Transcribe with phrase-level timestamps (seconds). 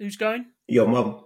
[0.00, 0.46] Who's going?
[0.66, 1.24] Your mum.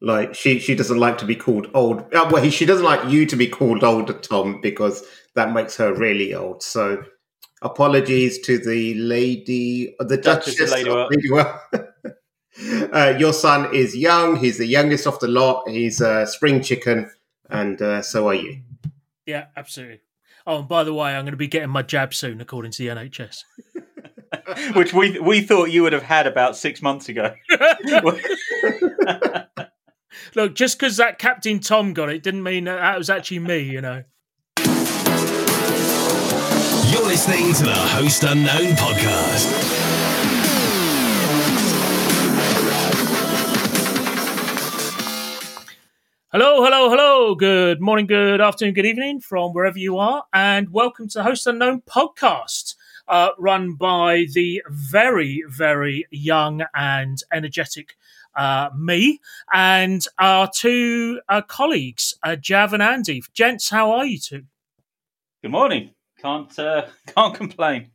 [0.00, 2.12] Like she, she doesn't like to be called old.
[2.12, 5.94] Uh, well, she doesn't like you to be called older, Tom, because that makes her
[5.94, 6.62] really old.
[6.62, 7.04] So,
[7.62, 11.06] apologies to the lady, uh, the Duchess Duchess, of Ladywell.
[11.06, 11.84] of
[12.62, 12.92] Ladywell.
[12.92, 14.36] uh, your son is young.
[14.36, 15.68] He's the youngest of the lot.
[15.68, 17.10] He's a spring chicken,
[17.50, 18.62] and uh, so are you.
[19.26, 20.00] Yeah, absolutely.
[20.46, 22.82] Oh, and by the way, I'm going to be getting my jab soon, according to
[22.82, 23.40] the NHS.
[24.74, 27.34] Which we we thought you would have had about six months ago.
[30.34, 33.58] Look, just because that Captain Tom got it didn't mean that, that was actually me,
[33.60, 34.04] you know.
[36.90, 39.76] You're listening to the Host Unknown podcast.
[46.32, 47.34] Hello, hello, hello.
[47.34, 51.46] Good morning, good afternoon, good evening from wherever you are, and welcome to the Host
[51.46, 52.74] Unknown podcast,
[53.08, 57.96] uh, run by the very, very young and energetic
[58.36, 59.20] uh, me
[59.52, 63.22] and our two uh, colleagues, uh, Jav and Andy.
[63.32, 64.44] Gents, how are you two?
[65.42, 65.90] Good morning.
[66.20, 67.90] Can't uh, can't complain.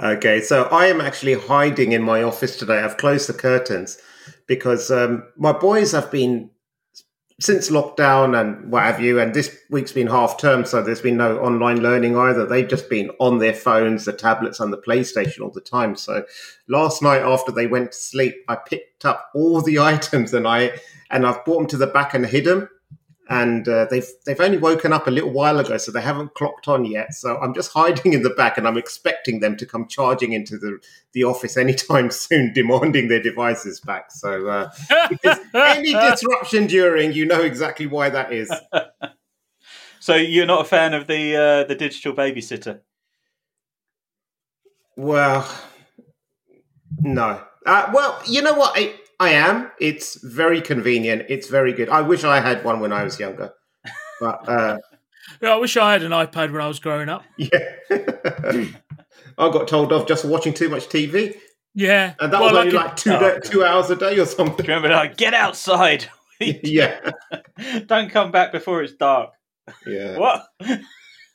[0.00, 2.78] Okay, so I am actually hiding in my office today.
[2.78, 3.98] I've closed the curtains
[4.46, 6.50] because um, my boys have been
[7.42, 11.16] since lockdown and what have you, and this week's been half term, so there's been
[11.16, 12.46] no online learning either.
[12.46, 15.96] They've just been on their phones, the tablets, and the PlayStation all the time.
[15.96, 16.24] So
[16.68, 20.78] last night after they went to sleep, I picked up all the items and I
[21.10, 22.68] and I've brought them to the back and hid them.
[23.32, 26.68] And uh, they've they've only woken up a little while ago, so they haven't clocked
[26.68, 27.14] on yet.
[27.14, 30.58] So I'm just hiding in the back, and I'm expecting them to come charging into
[30.58, 30.78] the,
[31.12, 34.10] the office anytime soon, demanding their devices back.
[34.12, 34.70] So uh,
[35.54, 38.52] any disruption during, you know exactly why that is.
[40.00, 42.80] So you're not a fan of the uh, the digital babysitter?
[44.96, 45.48] Well,
[47.00, 47.42] no.
[47.64, 48.72] Uh, well, you know what?
[48.76, 49.70] I, I am.
[49.80, 51.26] It's very convenient.
[51.28, 51.88] It's very good.
[51.88, 53.52] I wish I had one when I was younger.
[54.20, 54.78] But uh,
[55.40, 57.22] Yeah, I wish I had an iPad when I was growing up.
[57.36, 57.58] yeah,
[57.90, 61.36] I got told off just for watching too much TV,
[61.74, 62.14] Yeah.
[62.20, 63.44] and that Well, was only like like two Oh, da- God.
[63.44, 64.66] two hours a day or something.
[64.66, 66.06] remember like get outside?
[66.40, 67.10] yeah,
[67.86, 69.30] Don't come back before it's dark.
[69.86, 70.18] yeah.
[70.18, 70.46] What?
[70.60, 70.78] I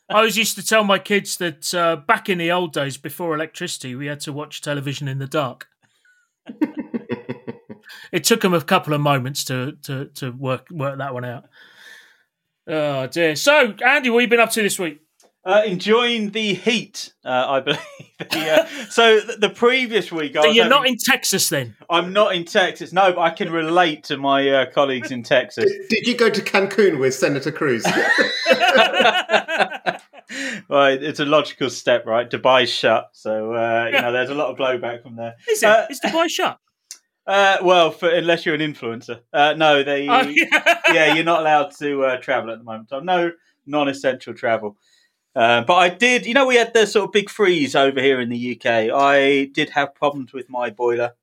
[0.10, 3.96] always used to tell my kids that uh, back in the old days, before electricity,
[3.96, 5.68] we had to watch television in the dark.
[8.12, 11.46] It took him a couple of moments to to, to work work that one out.
[12.68, 13.36] Oh dear.
[13.36, 15.00] So, Andy, what have you been up to this week?
[15.46, 17.80] Uh, enjoying the heat, uh, I believe.
[18.20, 21.78] The, uh, so th- the previous week, I So you're having- not in Texas then?
[21.90, 22.92] I'm not in Texas.
[22.92, 25.64] No, but I can relate to my uh, colleagues in Texas.
[25.64, 27.86] Did, did you go to Cancun with Senator Cruz?
[30.70, 32.30] well, it's a logical step, right?
[32.30, 35.36] Dubai's shut, so uh, you know there's a lot of blowback from there.
[35.50, 35.70] Is it?
[35.70, 36.60] Uh, Is Dubai shut?
[37.28, 40.80] Uh, well, for, unless you're an influencer, uh, no, they Oh, yeah.
[40.94, 42.90] yeah, you're not allowed to uh, travel at the moment.
[42.90, 43.32] So no
[43.66, 44.78] non-essential travel.
[45.36, 48.20] Uh, but I did, you know, we had the sort of big freeze over here
[48.20, 48.90] in the UK.
[48.92, 51.14] I did have problems with my boiler.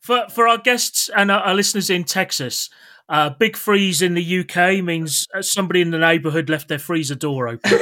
[0.00, 2.70] For for our guests and our, listeners in Texas,
[3.10, 7.14] uh, big freeze in the UK means uh, somebody in the neighbourhood left their freezer
[7.16, 7.78] door open.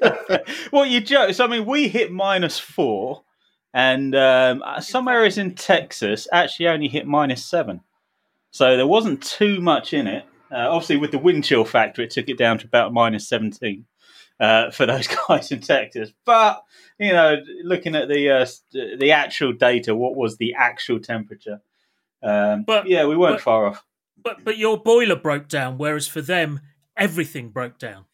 [0.72, 1.34] well, you joke.
[1.34, 3.24] So, I mean, we hit minus four,
[3.72, 7.80] and um, some areas in Texas actually only hit minus seven.
[8.50, 10.24] So there wasn't too much in it.
[10.52, 13.84] Uh, obviously, with the wind chill factor, it took it down to about minus 17
[14.40, 16.12] uh, for those guys in Texas.
[16.24, 16.64] But,
[16.98, 21.60] you know, looking at the uh, the actual data, what was the actual temperature?
[22.22, 23.84] Um, But- yeah, we weren't but- far off.
[24.20, 26.60] but but your boiler broke down, whereas for them
[26.96, 28.06] everything broke down.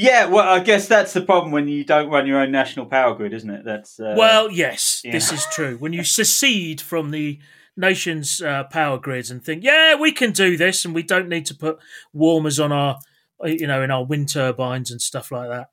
[0.00, 3.16] Yeah, well, I guess that's the problem when you don't run your own national power
[3.16, 3.64] grid, isn't it?
[3.64, 5.10] That's uh, well, yes, yeah.
[5.10, 5.76] this is true.
[5.76, 7.40] When you secede from the
[7.76, 11.46] nation's uh, power grids and think, yeah, we can do this, and we don't need
[11.46, 11.78] to put
[12.12, 12.98] warmers on our,
[13.42, 15.70] uh, you know, in our wind turbines and stuff like that.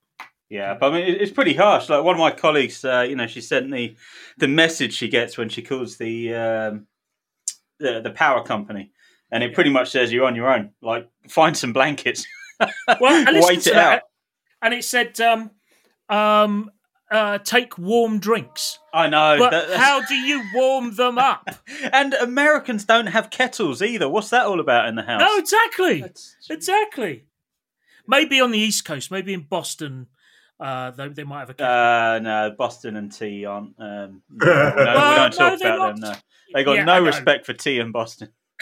[0.49, 1.87] Yeah, but I mean, it's pretty harsh.
[1.87, 3.95] Like one of my colleagues, uh, you know, she sent me
[4.39, 6.87] the message she gets when she calls the um,
[7.79, 8.89] the, the power company,
[9.31, 10.71] and it pretty much says you're on your own.
[10.81, 12.25] Like, find some blankets,
[12.59, 14.01] Well, I listened wait to it that, out.
[14.65, 15.51] And it said, um,
[16.09, 16.71] um,
[17.11, 18.79] uh, take warm drinks.
[18.93, 19.37] I know.
[19.39, 21.47] But that- how do you warm them up?
[21.93, 24.09] And Americans don't have kettles either.
[24.09, 25.19] What's that all about in the house?
[25.21, 27.25] no, exactly, That's- exactly.
[28.07, 30.07] Maybe on the East Coast, maybe in Boston,
[30.59, 31.53] uh, they, they might have a.
[31.53, 31.73] kettle.
[31.73, 33.73] Uh, no, Boston and tea aren't.
[33.79, 34.83] Um, no, we don't, we
[35.15, 36.11] don't talk they're about them.
[36.11, 36.15] No,
[36.53, 38.29] they got Yeah, no respect for tea in Boston.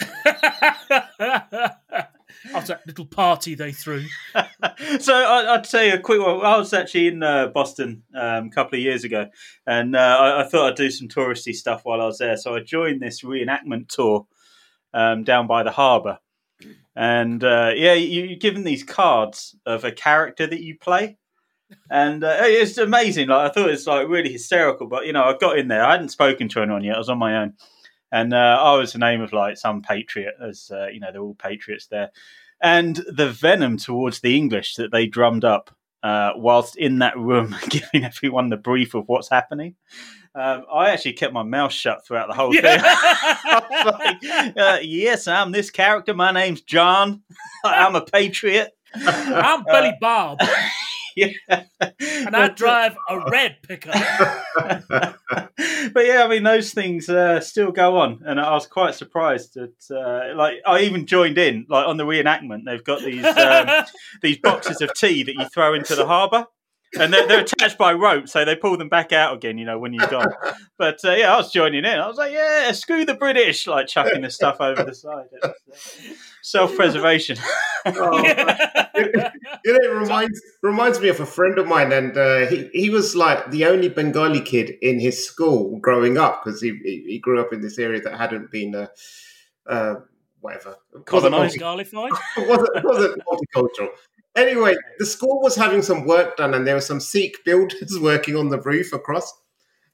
[2.52, 4.04] after that little party they threw.
[5.00, 6.44] so I, I'd say a quick one.
[6.44, 9.28] I was actually in uh, Boston um, a couple of years ago,
[9.66, 12.36] and uh, I, I thought I'd do some touristy stuff while I was there.
[12.36, 14.26] So I joined this reenactment tour
[14.92, 16.18] um, down by the harbour,
[16.94, 21.16] and uh, yeah, you, you're given these cards of a character that you play.
[21.90, 23.28] And uh, it's amazing.
[23.28, 25.84] Like I thought it was like really hysterical, but you know, I got in there.
[25.84, 26.94] I hadn't spoken to anyone yet.
[26.94, 27.54] I was on my own,
[28.14, 31.20] and uh, I was the name of like some patriot, as uh, you know, they're
[31.20, 32.12] all patriots there.
[32.62, 35.74] And the venom towards the English that they drummed up
[36.04, 39.74] uh, whilst in that room, giving everyone the brief of what's happening.
[40.32, 42.62] Um, I actually kept my mouth shut throughout the whole thing.
[43.84, 46.14] Like, uh, yes, I'm this character.
[46.14, 47.22] My name's John.
[47.64, 48.70] I'm a patriot.
[48.94, 50.38] I'm Billy Bob,
[51.16, 51.64] yeah.
[51.80, 53.94] and I drive a red pickup.
[55.92, 59.54] but yeah, I mean those things uh, still go on, and I was quite surprised
[59.54, 62.64] that uh, like I even joined in like on the reenactment.
[62.64, 63.84] They've got these um,
[64.22, 66.46] these boxes of tea that you throw into the harbour.
[66.98, 69.78] And they're, they're attached by rope, so they pull them back out again, you know,
[69.78, 70.32] when you're gone.
[70.76, 72.00] But uh, yeah, I was joining in.
[72.00, 75.26] I was like, yeah, screw the British, like chucking the stuff over the side.
[75.40, 75.50] Uh,
[76.42, 77.38] self-preservation.
[77.86, 78.16] Oh,
[78.96, 79.30] you know,
[79.64, 83.50] it reminds reminds me of a friend of mine, and uh, he he was like
[83.50, 87.52] the only Bengali kid in his school growing up because he, he he grew up
[87.52, 88.86] in this area that hadn't been uh,
[89.66, 89.96] uh,
[90.40, 90.76] whatever
[91.12, 92.12] wasn't, Garlified.
[92.38, 93.90] wasn't wasn't multicultural.
[94.36, 98.36] Anyway, the school was having some work done, and there were some Sikh builders working
[98.36, 99.32] on the roof across.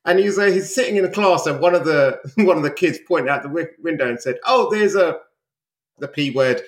[0.07, 2.71] And he's uh, he's sitting in a class, and one of the one of the
[2.71, 5.19] kids pointed out the wi- window and said, "Oh, there's a
[5.99, 6.63] the p word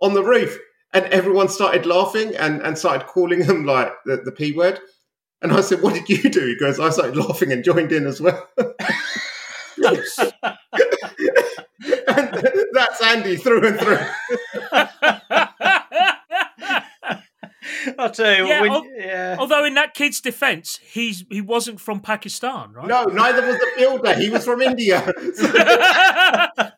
[0.00, 0.58] on the roof."
[0.94, 4.80] And everyone started laughing and, and started calling him like the, the p word.
[5.42, 8.06] And I said, "What did you do?" He goes, "I started laughing and joined in
[8.06, 8.48] as well."
[12.06, 15.46] And that's Andy through and through.
[17.98, 19.36] I'll tell you, Yeah, when, al- yeah.
[19.38, 22.86] Although in that kid's defence, he's he wasn't from Pakistan, right?
[22.86, 24.14] No, neither was the builder.
[24.14, 25.00] He was from India.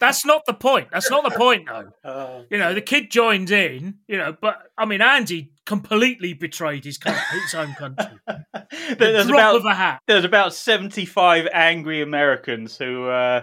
[0.00, 0.88] That's not the point.
[0.92, 1.90] That's not the point, though.
[2.08, 6.84] Uh, You know, the kid joined in, you know, but I mean, Andy completely betrayed
[6.84, 8.18] his country, his own country.
[8.26, 8.66] there-
[8.98, 10.00] there's Drop about of a hat.
[10.06, 13.42] there's about 75 angry Americans who uh,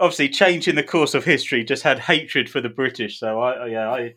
[0.00, 3.18] obviously changing the course of history just had hatred for the British.
[3.18, 4.16] So I yeah, I just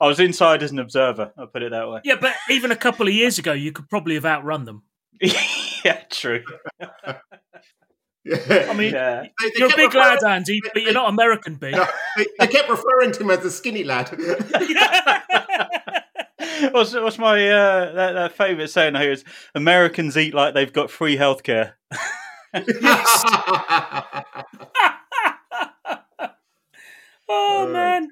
[0.00, 1.32] I was inside as an observer.
[1.38, 2.00] I'll put it that way.
[2.04, 4.82] Yeah, but even a couple of years ago, you could probably have outrun them.
[5.20, 6.42] yeah, true.
[6.80, 7.16] I
[8.68, 9.22] I mean, Yeah.
[9.22, 11.74] They- they you're a kept big lad, Andy, but you're not American big.
[11.76, 14.10] No, they, they kept referring to him as the skinny lad.
[16.72, 20.90] what's, what's my uh, that, that favourite saying here is Americans eat like they've got
[20.90, 21.74] free healthcare.
[27.28, 28.10] Oh Uh, man!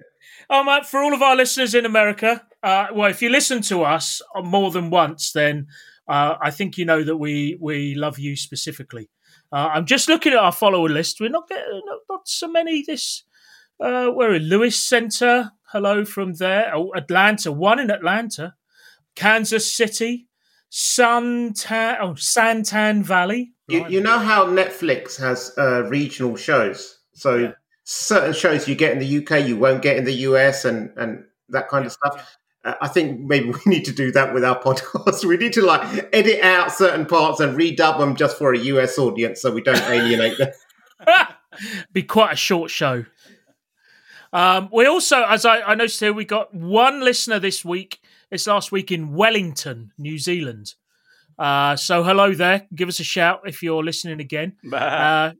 [0.50, 0.84] Oh man!
[0.84, 4.70] For all of our listeners in America, uh, well, if you listen to us more
[4.70, 5.66] than once, then
[6.08, 9.10] uh, I think you know that we we love you specifically.
[9.52, 11.20] Uh, I'm just looking at our follower list.
[11.20, 13.24] We're not getting not, not so many this.
[13.80, 15.52] Uh, we're in Lewis Center.
[15.66, 16.72] Hello from there.
[16.74, 17.50] Oh, Atlanta.
[17.52, 18.54] One in Atlanta.
[19.16, 20.28] Kansas City.
[20.70, 21.98] Suntan.
[22.00, 23.52] Oh, Santan Valley.
[23.68, 26.98] you, you know how Netflix has uh, regional shows?
[27.14, 27.52] So Yeah.
[27.84, 31.24] Certain shows you get in the UK, you won't get in the US, and and
[31.50, 32.36] that kind of stuff.
[32.64, 35.24] Uh, I think maybe we need to do that with our podcast.
[35.24, 38.98] We need to like edit out certain parts and redub them just for a US
[38.98, 40.50] audience, so we don't alienate them.
[41.92, 43.04] be quite a short show.
[44.32, 48.00] Um, we also, as I, I noticed here, we got one listener this week.
[48.32, 50.74] It's last week in Wellington, New Zealand.
[51.38, 52.66] Uh, so hello there.
[52.74, 54.56] Give us a shout if you're listening again.
[54.72, 55.32] Uh,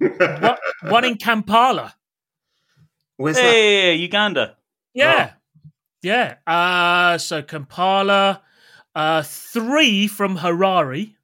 [0.00, 1.94] one, one in Kampala.
[3.16, 3.42] Where's that?
[3.42, 4.56] hey, Uganda.
[4.94, 5.32] Yeah,
[6.02, 6.36] yeah.
[6.46, 8.42] Uh, so Kampala.
[8.94, 11.14] Uh, three from Harare.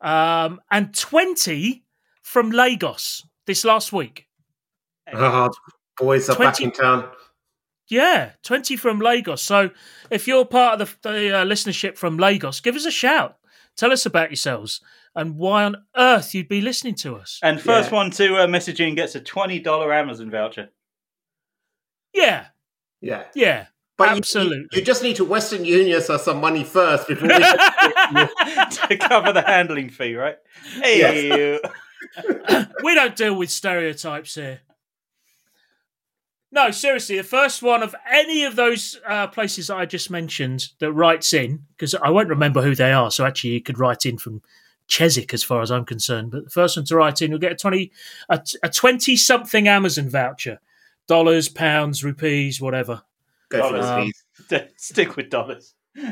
[0.00, 1.84] Um, and twenty
[2.22, 4.26] from Lagos this last week.
[5.12, 5.50] Oh,
[5.98, 7.08] boys are back in town.
[7.88, 9.42] Yeah, 20 from Lagos.
[9.42, 9.70] So
[10.10, 13.36] if you're part of the, the uh, listenership from Lagos, give us a shout.
[13.76, 14.80] Tell us about yourselves
[15.14, 17.38] and why on earth you'd be listening to us.
[17.42, 17.96] And first Yeah.
[17.96, 19.64] one to uh, message in gets a $20
[19.94, 20.70] Amazon voucher.
[22.12, 22.46] Yeah,
[23.00, 23.24] Yeah.
[23.34, 23.66] yeah.
[23.96, 24.58] But you- Absolutely.
[24.72, 27.34] You, you just need to Western Union us some money first before we
[28.88, 30.38] to cover the handling fee, right?
[30.82, 31.58] Hey,
[32.82, 34.60] we don't deal with stereotypes here.
[36.52, 40.68] No, seriously, the first one of any of those uh, places that I just mentioned
[40.80, 44.04] that writes in, because I won't remember who they are, so actually you could write
[44.04, 44.42] in from
[44.90, 46.32] Chiswick as far as I'm concerned.
[46.32, 47.90] But the first one to write in you'll get a 20
[48.28, 50.60] a, a 20 something Amazon voucher.
[51.06, 53.02] dollars, pounds, rupees, whatever.
[53.48, 54.12] Go Dollars.
[54.48, 54.68] the fees.
[54.76, 55.74] Stick with dollars.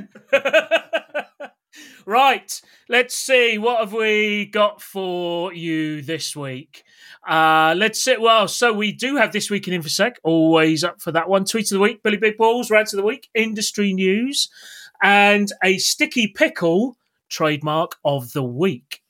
[2.06, 6.84] right, let's see what have we got for you this week.
[7.28, 8.16] Uh, let's see.
[8.16, 10.14] Well, so we do have this week in InfoSec.
[10.24, 11.44] Always up for that one.
[11.44, 14.48] Tweet of the week, Billy Big Balls, rant of the week, industry news,
[15.02, 16.96] and a sticky pickle
[17.28, 19.00] trademark of the week.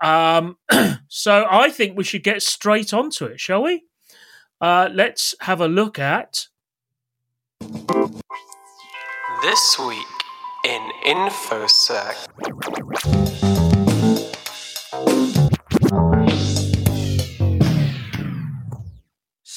[0.00, 0.56] Um,
[1.08, 3.84] so I think we should get straight onto it, shall we?
[4.60, 6.46] Uh, let's have a look at
[9.42, 10.06] This week
[10.64, 12.28] in InfoSec.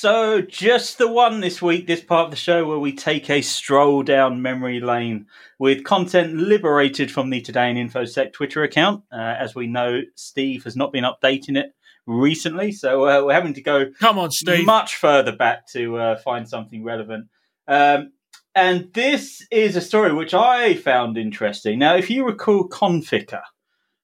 [0.03, 3.41] So, just the one this week, this part of the show where we take a
[3.41, 5.27] stroll down memory lane
[5.60, 9.05] with content liberated from the Today in InfoSec Twitter account.
[9.13, 11.74] Uh, as we know, Steve has not been updating it
[12.05, 14.65] recently, so uh, we're having to go Come on, Steve.
[14.65, 17.29] much further back to uh, find something relevant.
[17.69, 18.12] Um,
[18.55, 21.79] and this is a story which I found interesting.
[21.79, 23.43] Now, if you recall Conficker,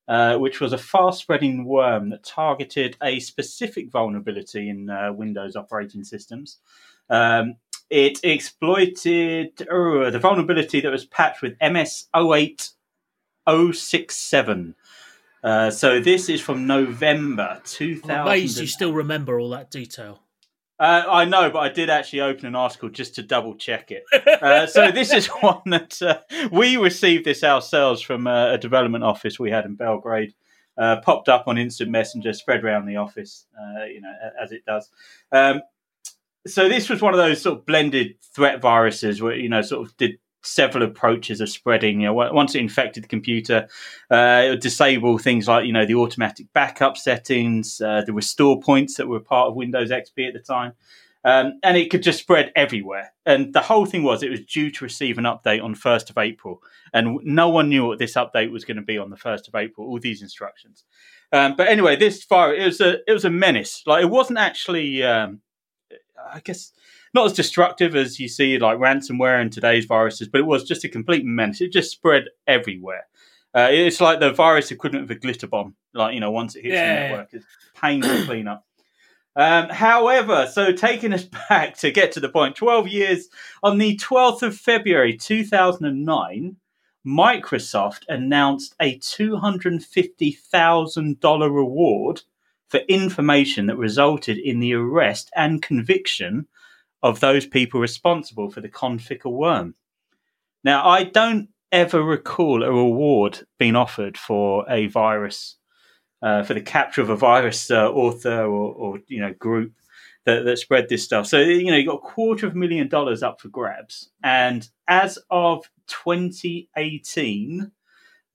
[0.10, 5.56] uh, which was a fast spreading worm that targeted a specific vulnerability in uh, Windows
[5.56, 6.58] operating systems.
[7.12, 7.58] Um,
[7.92, 14.76] it exploited uh, the vulnerability that was patched with MS 08067.
[15.44, 18.12] Uh, so this is from November 2000.
[18.12, 20.24] I'm amazed you still remember all that detail.
[20.80, 24.04] Uh, I know, but I did actually open an article just to double check it.
[24.40, 26.20] Uh, so this is one that uh,
[26.50, 30.34] we received this ourselves from uh, a development office we had in Belgrade.
[30.78, 34.64] Uh, popped up on Instant Messenger, spread around the office, uh, you know, as it
[34.66, 34.90] does.
[35.34, 35.62] Um,
[36.48, 39.86] so this was one of those sort of blended threat viruses where you know sort
[39.86, 42.02] of did several approaches of spreading.
[42.02, 43.68] You know, once it infected the computer,
[44.10, 48.60] uh, it would disable things like you know the automatic backup settings, uh, the restore
[48.60, 50.74] points that were part of Windows XP at the time.
[51.26, 53.12] Um, and it could just spread everywhere.
[53.26, 56.18] And the whole thing was it was due to receive an update on 1st of
[56.18, 56.64] April.
[56.94, 59.56] And no one knew what this update was going to be on the 1st of
[59.56, 60.86] April, all these instructions.
[61.32, 63.84] Um, but anyway, this fire, it was a, it was a menace.
[63.86, 65.42] Like it wasn't actually, um,
[66.32, 66.72] I guess,
[67.14, 70.84] not as destructive as you see like ransomware and today's viruses, but it was just
[70.84, 71.62] a complete menace.
[71.62, 73.08] It just spread everywhere.
[73.54, 75.76] Uh, it's like the virus equivalent of a glitter bomb.
[75.94, 77.04] Like you know, once it hits Yeah.
[77.04, 77.46] the network, it's
[77.82, 78.66] pain to clean up.
[79.36, 83.30] Um, however, so taking us back to get to the point, 12 years
[83.64, 86.56] on the 12th of February 2009,
[87.08, 92.22] Microsoft announced a $250,000 reward
[92.68, 96.48] for information that resulted in the arrest and conviction
[97.02, 99.76] of those people responsible for the Conficker worm.
[100.64, 105.56] Now, I don't ever recall a reward being offered for a virus,
[106.22, 109.74] uh, for the capture of a virus uh, author or, or you know group
[110.26, 111.28] that, that spread this stuff.
[111.28, 114.68] So you know you got a quarter of a million dollars up for grabs, and
[114.88, 117.72] as of 2018,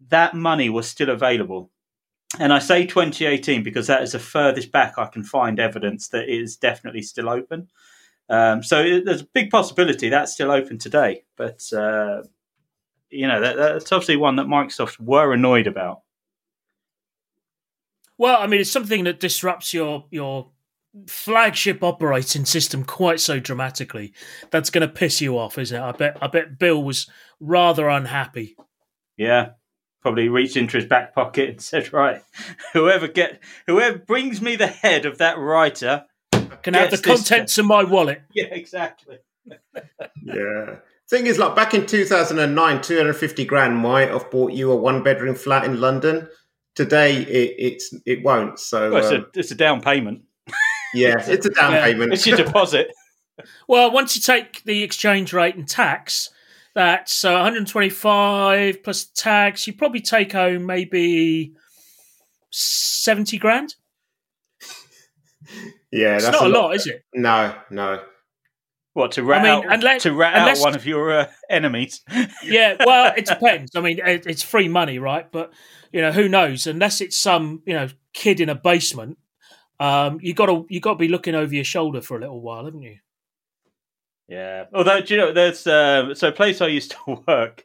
[0.08, 1.70] that money was still available.
[2.40, 6.24] And I say 2018 because that is the furthest back I can find evidence that
[6.24, 7.68] it is definitely still open.
[8.28, 12.22] Um, so it, there's a big possibility that's still open today, but uh,
[13.10, 16.00] you know that, that's obviously one that Microsoft were annoyed about.
[18.16, 20.50] Well, I mean, it's something that disrupts your your
[21.06, 24.12] flagship operating system quite so dramatically.
[24.50, 25.82] That's going to piss you off, isn't it?
[25.84, 26.18] I bet.
[26.22, 27.08] I bet Bill was
[27.40, 28.56] rather unhappy.
[29.16, 29.50] Yeah,
[30.00, 32.22] probably reached into his back pocket and said, "Right,
[32.72, 36.06] whoever get whoever brings me the head of that writer,
[36.64, 38.22] Can I have the Gets this- contents of my wallet.
[38.34, 39.18] yeah, exactly."
[40.24, 40.76] Yeah.
[41.10, 45.34] Thing is, like back in 2009, 250 grand might have bought you a one bedroom
[45.34, 46.28] flat in London.
[46.74, 48.58] Today, it, it's it won't.
[48.58, 50.22] So Well, it's, um, a, it's a down payment.
[50.94, 51.84] yeah, it's a down Yeah.
[51.84, 52.14] payment.
[52.14, 52.90] It's your deposit.
[53.68, 56.30] Well, once you take the exchange rate and tax,
[56.74, 59.66] that's uh, 125 plus tax.
[59.66, 61.52] You probably take home maybe
[62.50, 63.74] 70 grand.
[65.94, 67.02] Yeah, It's that's not a lot, is it?
[67.14, 68.02] No, no.
[68.92, 71.26] What to rat I mean, out unless- to rat unless- out one of your uh,
[71.50, 72.02] enemies?
[72.44, 73.72] Yeah, well, it depends.
[73.74, 75.30] I mean, it, it's free money, right?
[75.32, 75.52] But
[75.92, 76.66] you know, who knows?
[76.66, 79.18] Unless it's some you know kid in a basement,
[79.80, 82.40] um, you got to you got to be looking over your shoulder for a little
[82.40, 82.98] while, haven't you?
[84.28, 84.64] Yeah.
[84.72, 87.64] Although, do you know, there's uh, so a place I used to work.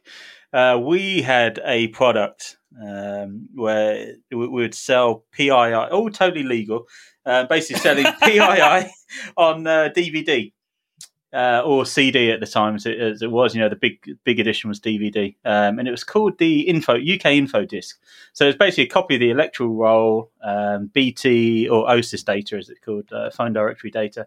[0.52, 6.86] Uh, we had a product um, where we would sell PII, all totally legal,
[7.26, 8.90] uh, basically selling PII
[9.36, 10.52] on uh, DVD
[11.32, 13.54] uh, or CD at the time, as it, as it was.
[13.54, 16.94] You know, the big big edition was DVD, um, and it was called the Info
[16.94, 17.98] UK Info Disc.
[18.32, 22.68] So it's basically a copy of the electoral roll, um, BT or OSIS data, as
[22.68, 24.26] it's called, uh, phone directory data.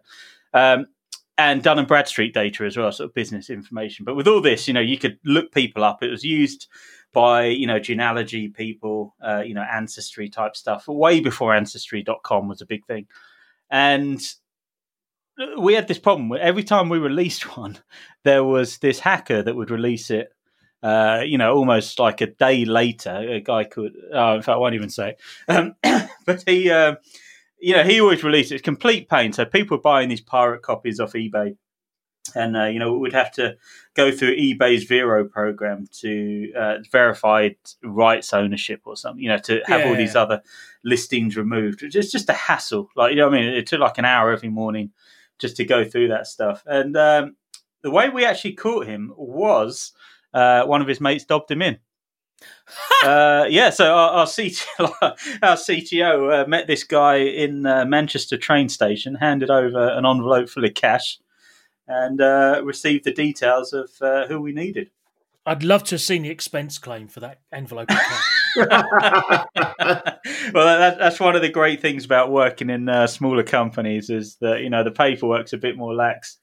[0.54, 0.88] Um,
[1.38, 4.06] and Dun and Bradstreet data as well, sort of business information.
[4.06, 6.04] But with all this, you know, you could look people up.
[6.04, 6.68] It was used
[7.14, 12.62] by you know genealogy people, uh, you know, ancestry type stuff, way before Ancestry.com was
[12.62, 13.08] a big thing,
[13.70, 14.22] and
[15.58, 17.78] we had this problem every time we released one,
[18.24, 20.30] there was this hacker that would release it.
[20.82, 23.94] Uh, you know, almost like a day later, a guy could.
[24.12, 25.16] Oh, in fact, I won't even say.
[25.48, 25.76] Um,
[26.26, 26.96] but he, uh,
[27.64, 28.56] you know, he always released it.
[28.56, 29.32] It's complete pain.
[29.34, 31.56] So people were buying these pirate copies off eBay,
[32.36, 33.56] and uh, you know, we'd have to
[33.96, 39.24] go through eBay's Vero program to uh, verified rights ownership or something.
[39.24, 39.98] You know, to have all Yeah.
[39.98, 40.42] these other
[40.84, 41.84] listings removed.
[41.84, 42.90] It's just a hassle.
[42.96, 44.92] Like you know, what I mean, it took like an hour every morning
[45.40, 46.64] just to go through that stuff.
[46.66, 47.36] And um,
[47.82, 49.94] the way we actually caught him was
[50.34, 51.78] uh, one of his mates dobbed him in.
[53.04, 54.68] uh, yeah, so our, our, CTO,
[55.42, 60.50] our CTO uh, met this guy in uh, Manchester train station, handed over an envelope
[60.50, 61.20] full of cash,
[61.88, 64.90] and uh, received the details of uh, who we needed.
[65.46, 67.92] I'd love to have seen the expense claim for that envelope.
[67.92, 68.24] of cash.
[68.56, 68.68] well,
[70.54, 74.62] that, that's one of the great things about working in uh, smaller companies is that
[74.62, 76.38] you know the paperwork's a bit more lax.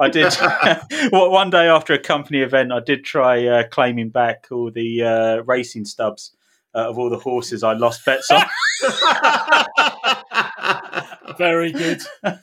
[0.00, 0.34] I did
[1.12, 2.72] well, one day after a company event.
[2.72, 6.34] I did try uh, claiming back all the uh, racing stubs
[6.74, 8.42] uh, of all the horses I lost bets on.
[11.38, 12.02] Very good.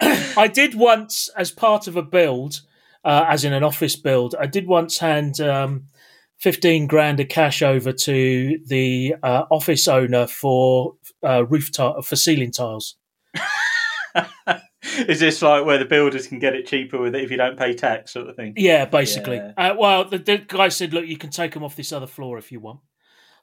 [0.00, 2.62] I did once, as part of a build,
[3.04, 5.84] uh, as in an office build, I did once hand um,
[6.38, 12.16] 15 grand of cash over to the uh, office owner for uh, roof tile for
[12.16, 12.96] ceiling tiles.
[15.08, 17.58] Is this like where the builders can get it cheaper with it if you don't
[17.58, 18.54] pay tax, sort of thing?
[18.56, 19.36] Yeah, basically.
[19.36, 19.52] Yeah.
[19.56, 22.38] Uh, well, the, the guy said, "Look, you can take them off this other floor
[22.38, 22.80] if you want."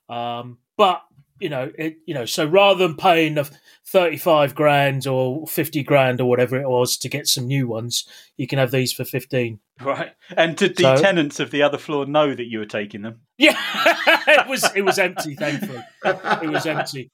[0.07, 1.01] Um, but
[1.39, 3.49] you know, it, you know, so rather than paying the
[3.87, 8.47] thirty-five grand or fifty grand or whatever it was to get some new ones, you
[8.47, 9.59] can have these for fifteen.
[9.85, 10.11] Right.
[10.37, 13.21] And did the So- tenants of the other floor know that you were taking them?
[13.37, 13.55] Yeah,
[14.27, 15.33] it was it was empty.
[15.35, 17.09] Thankfully, it was empty.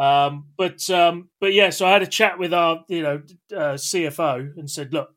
[0.00, 3.22] Um, but um, but yeah, so I had a chat with our you know
[3.54, 5.10] uh, CFO and said, look,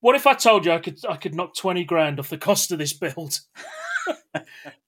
[0.00, 2.72] what if I told you I could I could knock twenty grand off the cost
[2.72, 3.38] of this build?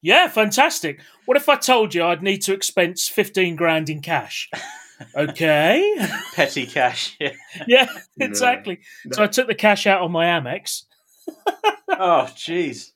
[0.01, 1.01] yeah, fantastic.
[1.27, 4.51] What if I told you I'd need to expense fifteen grand in cash?
[5.17, 5.95] Okay,
[6.35, 7.17] Petty cash.
[7.21, 7.33] Yeah.
[7.67, 7.87] yeah,
[8.21, 8.81] exactly.
[9.13, 10.83] So I took the cash out on my Amex.
[11.89, 12.93] Oh, jeez.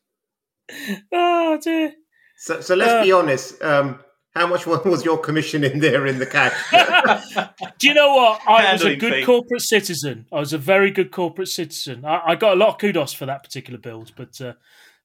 [1.12, 1.92] Oh dear.
[2.38, 3.62] so, so let's Uh, be honest.
[3.62, 4.00] Um,
[4.34, 6.52] how much was your commission in there in the cash?
[7.78, 8.40] Do you know what?
[8.46, 9.24] I was a good fee.
[9.24, 10.26] corporate citizen.
[10.32, 12.04] I was a very good corporate citizen.
[12.04, 14.54] I, I got a lot of kudos for that particular build, but uh,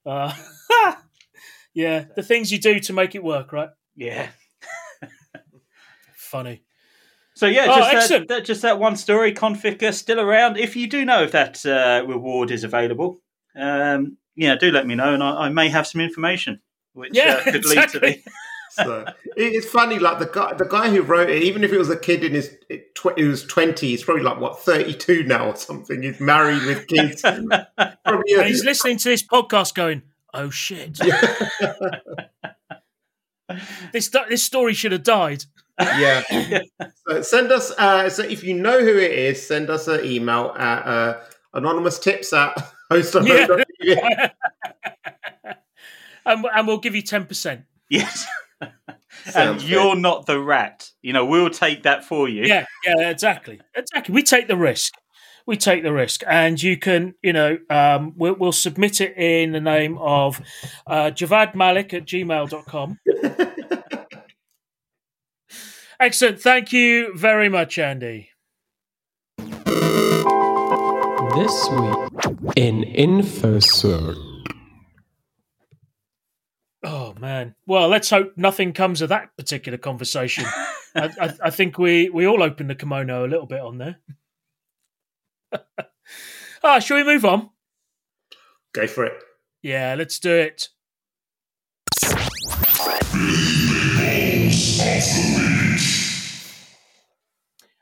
[0.06, 0.34] uh,
[1.74, 3.70] yeah, the things you do to make it work, right?
[3.96, 4.30] Yeah.
[6.16, 6.64] Funny.
[7.42, 8.28] So yeah, Oh, just, excellent.
[8.28, 9.34] that, that, just that one story.
[9.34, 10.58] Conficker still around.
[10.58, 13.20] If you do know if that uh, reward is available,
[13.56, 16.62] um, yeah, do let me know, and I, I may have some information
[16.94, 18.08] which Yeah, uh, could lead to the.
[18.10, 18.24] exactly.
[18.74, 21.90] so it's funny, like the guy, the guy who wrote it, even if it was
[21.90, 22.56] a kid in his
[22.94, 26.04] tw- he was twenty, he's probably like what thirty two now or something.
[26.04, 27.22] He's married with kids.
[27.24, 31.00] probably And he's listening to this podcast, going, "Oh shit,
[33.94, 35.46] this this story should have died."
[35.82, 36.24] Yeah.
[37.08, 37.72] So send us.
[37.72, 41.20] Uh, so if you know who it is, send us an email at uh,
[41.54, 42.56] anonymous tips at
[42.90, 43.26] host and,
[46.26, 47.64] and we'll give you ten percent.
[47.90, 48.26] Yes.
[49.36, 50.92] and you're not the rat.
[51.02, 52.46] You know, we'll take that for you.
[52.46, 54.14] Yeah, yeah, exactly, exactly.
[54.14, 54.94] We take the risk.
[55.48, 59.52] We take the risk, and you can, you know, um, we'll, we'll submit it in
[59.54, 60.40] the name of
[60.86, 63.00] uh, Javvad Malik at gmail.com.
[66.02, 66.42] Excellent.
[66.42, 68.32] Thank you very much, Andy.
[69.38, 69.60] This
[71.70, 74.18] week in InfoSec.
[76.84, 77.54] Oh man.
[77.68, 80.46] Well, let's hope nothing comes of that particular conversation.
[80.96, 84.00] I, I, I think we we all opened the kimono a little bit on there.
[86.64, 87.50] Ah, shall we move on?
[88.72, 89.14] Go for it.
[89.64, 90.70] Yeah, let's do it.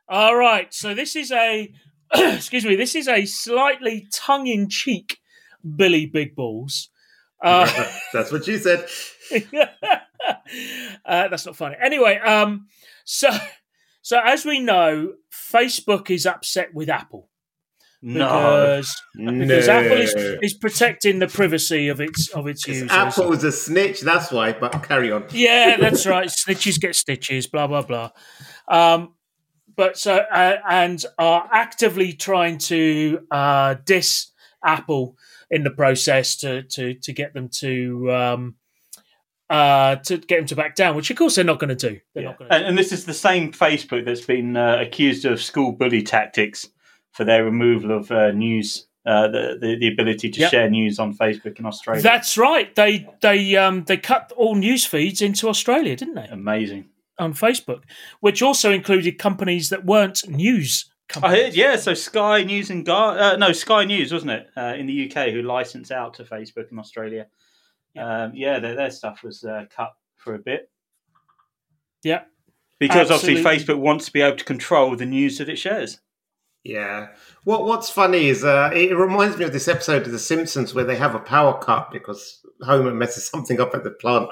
[0.10, 1.72] All right, so this is a
[2.14, 5.20] excuse me, this is a slightly tongue-in-cheek
[5.76, 6.90] Billy Big Balls.
[7.44, 7.66] Uh,
[8.14, 8.88] That's what you said.
[11.06, 11.76] uh, that's not funny.
[11.82, 12.68] Anyway, um,
[13.06, 13.30] so
[14.02, 17.30] so as we know, Facebook is upset with Apple
[18.02, 18.18] No.
[18.26, 19.74] because because No.
[19.74, 22.90] Apple is, is protecting the privacy of its of its users.
[22.90, 24.02] Apple was a snitch.
[24.02, 24.54] That's why.
[24.54, 25.26] But carry on.
[25.32, 26.28] Yeah, that's right.
[26.28, 27.46] Snitches get stitches.
[27.48, 28.10] Blah blah blah.
[28.68, 29.14] Um,
[29.80, 34.28] but so uh, and are actively trying to uh, diss
[34.64, 35.16] Apple
[35.50, 38.56] in the process to to to get them to um,
[39.50, 42.00] uh, to get them to back down, which of course they're not going to do.
[42.14, 42.30] They're Yeah.
[42.30, 42.56] not going to.
[42.56, 46.68] And, and this is the same Facebook that's been uh, accused of school bully tactics
[47.14, 50.52] for their removal of uh, news, uh, the, the the ability to Yep.
[50.52, 52.02] share news on Facebook in Australia.
[52.04, 52.76] That's right.
[52.76, 56.28] They they um they cut all news feeds into Australia, didn't they?
[56.30, 56.90] amazing.
[57.20, 57.84] On Facebook,
[58.22, 61.40] which also included companies that weren't news companies.
[61.40, 61.76] I heard, yeah.
[61.76, 65.30] So Sky News and Gar- uh, no Sky News wasn't it uh, in the UK
[65.30, 67.28] who licensed out to Facebook in Australia?
[67.94, 70.70] Yeah, um, yeah their, their stuff was uh, cut for a bit
[72.04, 72.22] Yeah.
[72.80, 73.44] because Absolutely.
[73.44, 76.00] obviously Facebook wants to be able to control the news that it shares.
[76.64, 77.08] Yeah.
[77.46, 80.84] What What's funny is uh, it reminds me of this episode of The Simpsons where
[80.86, 84.30] they have a power cut because Homer messes something up at the plant,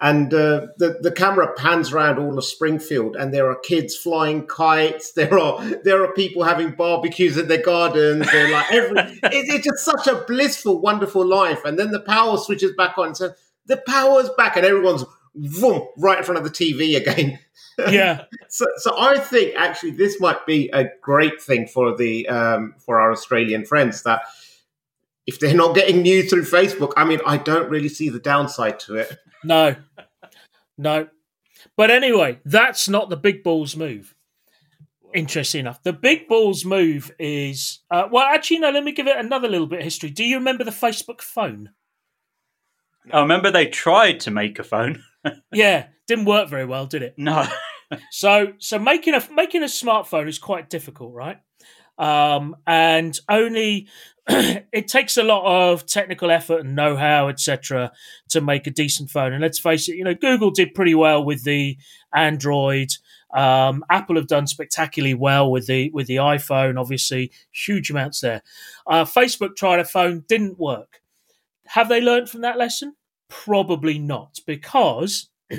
[0.00, 4.46] and uh, the the camera pans around all of Springfield, and there are kids flying
[4.46, 5.12] kites.
[5.16, 8.30] There are there are people having barbecues in their gardens.
[8.30, 8.98] They're like every.
[9.00, 11.64] it, it's just such a blissful, wonderful life.
[11.64, 13.32] And then the power switches back on, so
[13.66, 15.04] the power's back, and everyone's
[15.34, 17.38] vroom, right in front of the TV again.
[17.90, 18.24] yeah.
[18.48, 22.98] So, so I think actually this might be a great thing for the um, for
[23.00, 24.22] our Australian friends that
[25.26, 28.78] if they're not getting news through Facebook, I mean, I don't really see the downside
[28.80, 29.18] to it.
[29.44, 29.76] No,
[30.78, 31.08] no.
[31.76, 34.14] But anyway, that's not the big balls move.
[35.14, 38.24] Interesting enough, the big balls move is uh, well.
[38.24, 38.70] Actually, no.
[38.70, 40.10] Let me give it another little bit of history.
[40.10, 41.70] Do you remember the Facebook phone?
[43.12, 45.02] I remember they tried to make a phone.
[45.52, 47.14] Yeah, didn't work very well, did it?
[47.16, 47.48] No,
[48.10, 51.38] So, so making a making a smartphone is quite difficult, right?
[51.98, 53.88] Um, and only
[54.72, 57.92] it takes a lot of technical effort and know-how, etc.,
[58.28, 59.32] to make a decent phone.
[59.32, 61.78] And let's face it, you know, Google did pretty well with the
[62.12, 62.88] Android.
[63.32, 66.80] Um, Apple have done spectacularly well with the with the iPhone.
[66.80, 68.42] Obviously, huge amounts there.
[68.86, 71.00] Uh, Facebook tried a phone, didn't work.
[71.68, 72.96] Have they learned from that lesson?
[73.28, 75.28] Probably not, because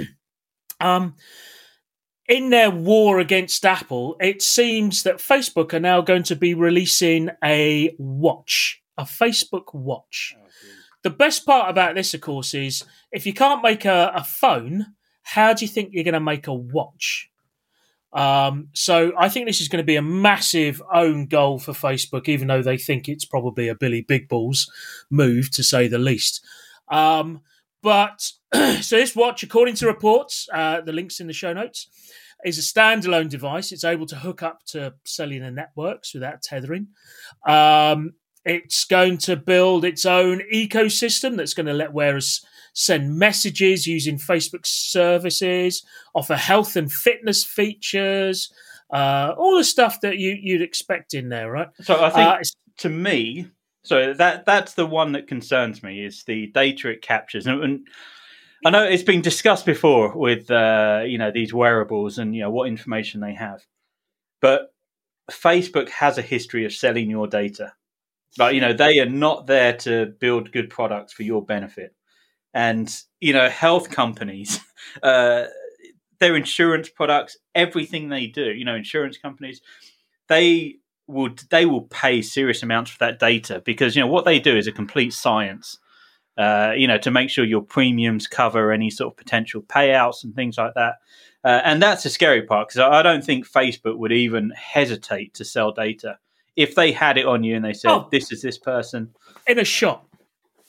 [0.82, 1.16] um,
[2.28, 7.30] in their war against Apple, it seems that Facebook are now going to be releasing
[7.44, 10.36] a watch, a Facebook watch.
[11.04, 14.88] The best part about this, of course, is if you can't make a, a phone,
[15.22, 17.30] how do you think you're going to make a watch?
[18.12, 22.28] Um, so I think this is going to be a massive own goal for Facebook,
[22.28, 24.72] even though they think it's probably a Billy Big Balls
[25.10, 26.44] move, to say the least.
[26.90, 27.42] Um,
[27.88, 28.22] but
[28.82, 31.88] so this watch, according to reports, uh, the links in the show notes,
[32.44, 33.72] is a standalone device.
[33.72, 36.88] It's able to hook up to cellular networks without tethering.
[37.48, 43.88] Um, it's going to build its own ecosystem that's going to let wearers send messages
[43.88, 45.82] using Facebook services,
[46.14, 48.52] offer health and fitness features,
[48.94, 51.70] uh, all the stuff that you, you'd expect in there, right?
[51.84, 52.40] so I think Uh,
[52.80, 53.48] to me,
[53.88, 57.48] so that that's the one that concerns me is the data it captures.
[57.48, 57.88] And, and
[58.66, 62.52] I know it's been discussed before with uh, you know these wearables and you know
[62.52, 63.66] what information they have,
[64.42, 64.74] but
[65.32, 67.74] Facebook has a history of selling your data.
[68.38, 71.96] Like you know they are not there to build good products for your benefit,
[72.54, 74.60] and you know health companies.
[75.04, 75.46] Uh,
[76.20, 79.62] their insurance products, everything they do, you know, insurance companies,
[80.30, 84.40] they would they will pay serious amounts for that data because you know what they
[84.40, 85.80] do is a complete science.
[86.38, 90.36] Uh, you know, to make sure your premiums cover any sort of potential payouts and
[90.36, 90.98] things like that.
[91.44, 95.34] Uh, and that's the scary part because I I don't think Facebook would even hesitate
[95.36, 96.20] to sell data
[96.56, 98.08] if they had it on you and they said, Oh.
[98.12, 99.10] "This is this person."
[99.48, 100.06] in a shot,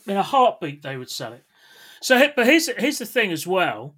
[0.06, 1.44] in a heartbeat, they would sell it.
[2.00, 3.96] So, but here's here's the thing as well.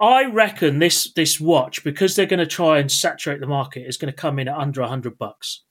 [0.00, 3.96] I reckon this this watch because they're going to try and saturate the market is
[3.96, 5.62] going to come in at under hundred bucks.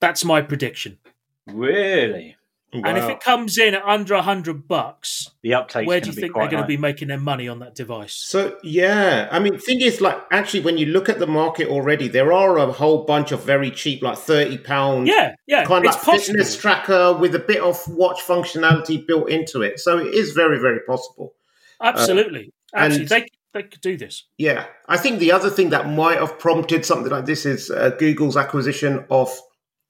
[0.00, 0.98] That's my prediction.
[1.46, 2.36] Really,
[2.72, 5.88] And if it comes in at under hundred bucks, the uptake.
[5.88, 8.14] where do you think they're going to be making their money on that device?
[8.14, 12.06] So yeah, I mean, thing is, like, actually, when you look at the market already,
[12.06, 15.88] there are a whole bunch of very cheap, like thirty pound, Yeah, yeah, kind of
[15.88, 16.24] it's like possible.
[16.34, 19.80] fitness tracker with a bit of watch functionality built into it.
[19.80, 21.34] So it is very, very possible.
[21.82, 24.24] Absolutely, absolutely, and- they they could do this.
[24.38, 27.90] Yeah, I think the other thing that might have prompted something like this is uh,
[27.98, 29.36] Google's acquisition of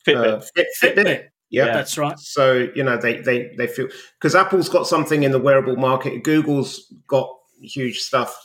[0.07, 0.27] Fitbit.
[0.27, 0.97] uh, Fitbit.
[0.97, 1.05] Fitbit,
[1.51, 1.67] Yeah.
[1.67, 1.73] Yeah.
[1.75, 2.19] that's right.
[2.19, 6.23] So you know they they they feel because Apple's got something in the wearable market,
[6.23, 7.29] Google's got
[7.63, 8.37] huge stuff,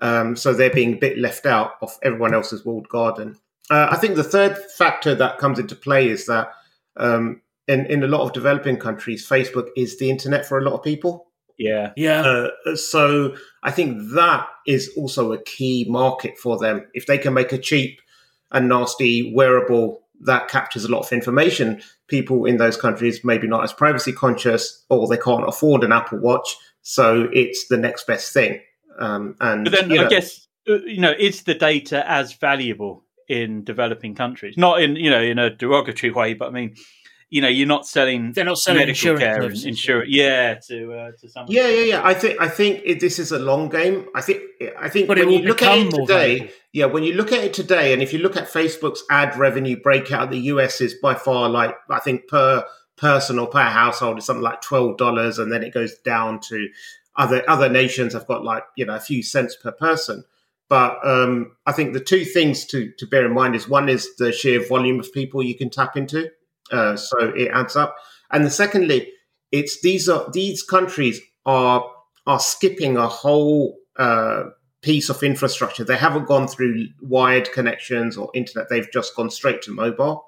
[0.00, 3.36] um, so they're being a bit left out of everyone else's walled garden.
[3.70, 6.48] Uh, I think the third factor that comes into play is that
[6.96, 10.74] um, in in a lot of developing countries, Facebook is the internet for a lot
[10.74, 11.26] of people.
[11.58, 11.92] Yeah.
[11.96, 12.20] Yeah.
[12.20, 16.86] Uh, so I think that is also a key market for them.
[16.92, 18.00] If they can make a cheap
[18.52, 23.64] and nasty wearable that captures a lot of information, people in those countries maybe not
[23.64, 26.56] as privacy conscious or they can't afford an Apple Watch.
[26.82, 28.60] So it's the next best thing.
[28.98, 33.04] Um, and But then you I guess uh, you know, is the data as valuable
[33.28, 34.56] in developing countries?
[34.56, 36.74] Not in you know in a derogatory way, but I mean,
[37.28, 40.92] you know, you're not selling They're not selling medical insurance care and insurance, yeah, to
[40.92, 41.46] uh, to some.
[41.48, 42.00] Yeah, yeah, yeah.
[42.04, 44.06] I think I think it, this is a long game.
[44.14, 44.42] I think
[44.78, 46.54] I think But it when will you look at become it more today, valuable.
[46.76, 49.80] Yeah, when you look at it today, and if you look at Facebook's ad revenue
[49.80, 54.26] breakout, the US is by far like I think per person or per household is
[54.26, 56.68] something like twelve dollars, and then it goes down to
[57.16, 60.24] other other nations have got like you know a few cents per person.
[60.68, 64.14] But um, I think the two things to to bear in mind is one is
[64.16, 66.28] the sheer volume of people you can tap into,
[66.70, 67.96] uh, so it adds up,
[68.30, 69.10] and the secondly,
[69.50, 71.90] it's these are these countries are
[72.26, 74.50] are skipping a whole uh,
[74.86, 75.82] piece of infrastructure.
[75.82, 78.68] They haven't gone through wired connections or internet.
[78.70, 80.24] They've just gone straight to mobile.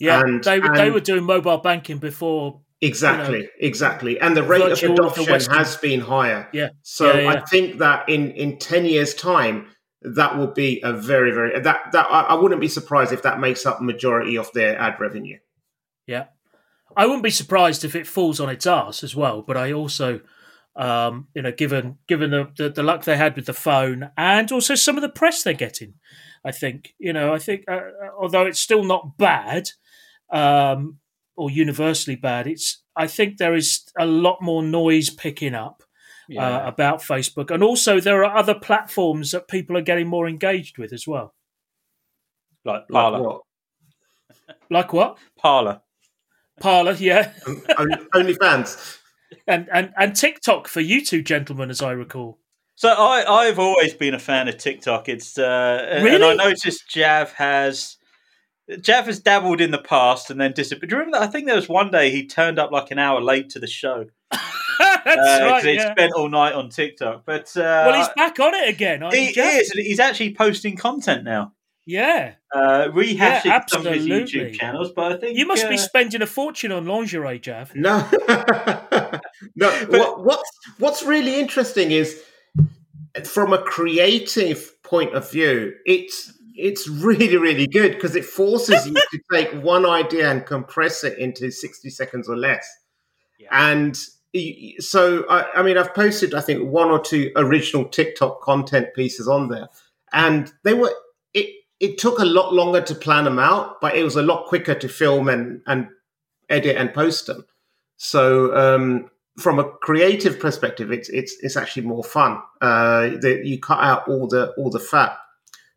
[0.00, 0.20] Yeah.
[0.20, 2.60] and- they, were they were doing mobile banking before.
[2.80, 4.20] Exactly, exactly.
[4.20, 6.48] And the rate of adoption has been higher.
[6.52, 6.70] Yeah.
[6.82, 7.30] So Yeah, yeah.
[7.30, 9.66] I think that in in ten years' time,
[10.02, 13.40] that will be a very very that that I, I wouldn't be surprised if that
[13.40, 15.38] makes up majority of their ad revenue.
[16.06, 16.26] Yeah.
[16.96, 19.42] I wouldn't be surprised if it falls on its ass as well.
[19.42, 20.20] But I also,
[20.78, 24.50] um, you know, given given the, the, the luck they had with the phone and
[24.52, 25.94] also some of the press they're getting,
[26.44, 27.80] I think, you know, I think, uh,
[28.18, 29.70] although it's still not bad
[30.30, 30.98] um,
[31.36, 35.82] or universally bad, it's, I think there is a lot more noise picking up
[36.38, 37.50] uh, about Facebook.
[37.50, 41.34] And also there are other platforms that people are getting more engaged with as well.
[42.64, 43.42] like Like Parler, what?
[44.70, 45.18] Like what?
[45.36, 45.80] Parler.
[46.60, 47.32] Parler, yeah.
[47.78, 48.98] Only, OnlyFans.
[49.46, 52.38] And, and, and TikTok for you two gentlemen, as I recall.
[52.76, 55.08] So I, I've always been a fan of TikTok.
[55.08, 56.24] It's uh, and Really?
[56.24, 57.96] I noticed Jav has
[58.80, 60.90] Jav has dabbled in the past and then disappeared.
[60.90, 61.28] Do you remember that?
[61.28, 63.66] I think there was one day he turned up like an hour late to the
[63.66, 64.06] show.
[64.78, 65.06] That's
[65.42, 65.64] uh, right.
[65.64, 65.92] He'd Yeah.
[65.92, 69.02] spent all night on TikTok, but uh, well, he's back on it again.
[69.02, 69.70] aren't he is.
[69.72, 71.52] He's actually posting content now,
[71.88, 72.34] Yeah.
[72.54, 74.04] uh, rehashing Yeah, some of his.
[74.04, 74.92] YouTube channels.
[74.94, 77.74] But I think You must be uh, spending a fortune on lingerie, Jav.
[77.74, 78.06] No,
[79.56, 79.70] no.
[79.88, 82.22] what, what's what's really interesting is
[83.24, 88.92] from a creative point of view, it's it's really really good because it forces you
[88.92, 92.68] to take one idea and compress it into sixty seconds or less.
[93.40, 93.48] Yeah.
[93.50, 93.96] And
[94.78, 99.26] so, I, I mean, I've posted I think one or two original TikTok content pieces
[99.26, 99.68] on there,
[100.12, 100.92] and they were
[101.80, 101.98] it.
[101.98, 104.88] Took a lot longer to plan them out, but it was a lot quicker to
[104.88, 105.88] film and and
[106.48, 107.44] edit and post them.
[107.96, 112.40] So um, from a creative perspective, it's it's it's actually more fun.
[112.60, 115.16] Uh, the, you cut out all the all the fat.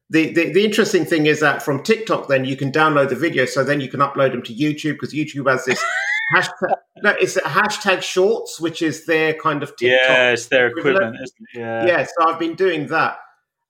[0.10, 3.46] The, the the interesting thing is that from TikTok, then you can download the video,
[3.46, 5.84] so then you can upload them to YouTube because YouTube has this
[6.36, 6.74] hashtag.
[7.04, 11.16] No, it's hashtag Shorts, which is their kind of TikTok yeah, it's their equivalent.
[11.16, 11.24] equivalent.
[11.24, 11.60] Isn't it?
[11.60, 11.86] Yeah.
[11.86, 13.18] yeah, so I've been doing that.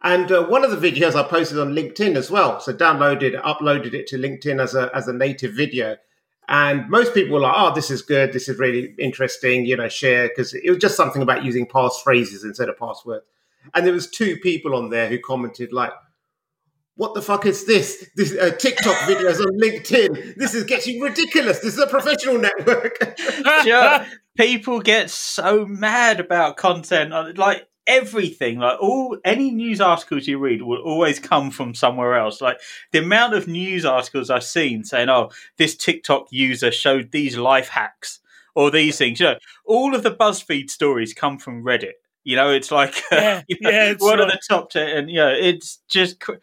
[0.04, 2.60] And uh, one of the videos I posted on LinkedIn as well.
[2.60, 5.98] So downloaded, uploaded it to LinkedIn as a as a native video.
[6.48, 8.34] And most people were like, "Oh, this is good.
[8.34, 12.44] This is really interesting." You know, share because it was just something about using passphrases
[12.44, 13.26] instead of passwords.
[13.76, 15.94] And there was two people on there who commented like,
[16.96, 18.10] "What the fuck is this?
[18.16, 20.36] This uh, TikTok videos on LinkedIn.
[20.36, 21.60] This is getting ridiculous.
[21.60, 22.98] This is a professional network."
[23.64, 24.06] Ju-
[24.38, 30.62] people get so mad about content like everything like all any news articles you read
[30.62, 32.40] will always come from somewhere else.
[32.40, 32.60] Like
[32.92, 37.68] the amount of news articles i've seen saying oh this tiktok user showed these life
[37.68, 38.20] hacks
[38.56, 42.00] or these things you know all of the buzzfeed stories come from reddit.
[42.24, 45.10] You know it's like Yeah, you know, yeah, it's one of the top 10 and
[45.10, 46.34] you know it's just cr-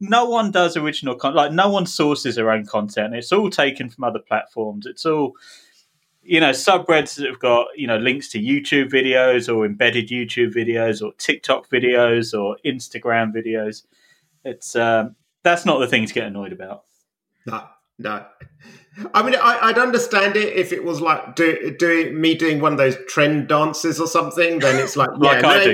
[0.00, 3.14] no one does original content like no one sources their own content.
[3.14, 4.86] It's all taken from other platforms.
[4.86, 5.34] It's all
[6.28, 10.52] you know subreddits that have got you know links to youtube videos or embedded youtube
[10.54, 13.84] videos or tiktok videos or instagram videos
[14.44, 16.82] it's um that's not the thing to get annoyed about
[17.46, 17.64] No,
[17.98, 18.26] no.
[19.14, 22.72] I mean, I, I'd understand it if it was like do, doing me doing one
[22.72, 24.58] of those trend dances or something.
[24.58, 25.70] Then it's like, Like yeah, I do.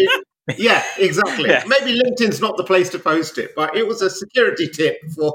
[0.46, 1.48] maybe, yeah, exactly.
[1.48, 1.64] Yeah.
[1.66, 5.32] Maybe LinkedIn's not the place to post it, but it was a security tip for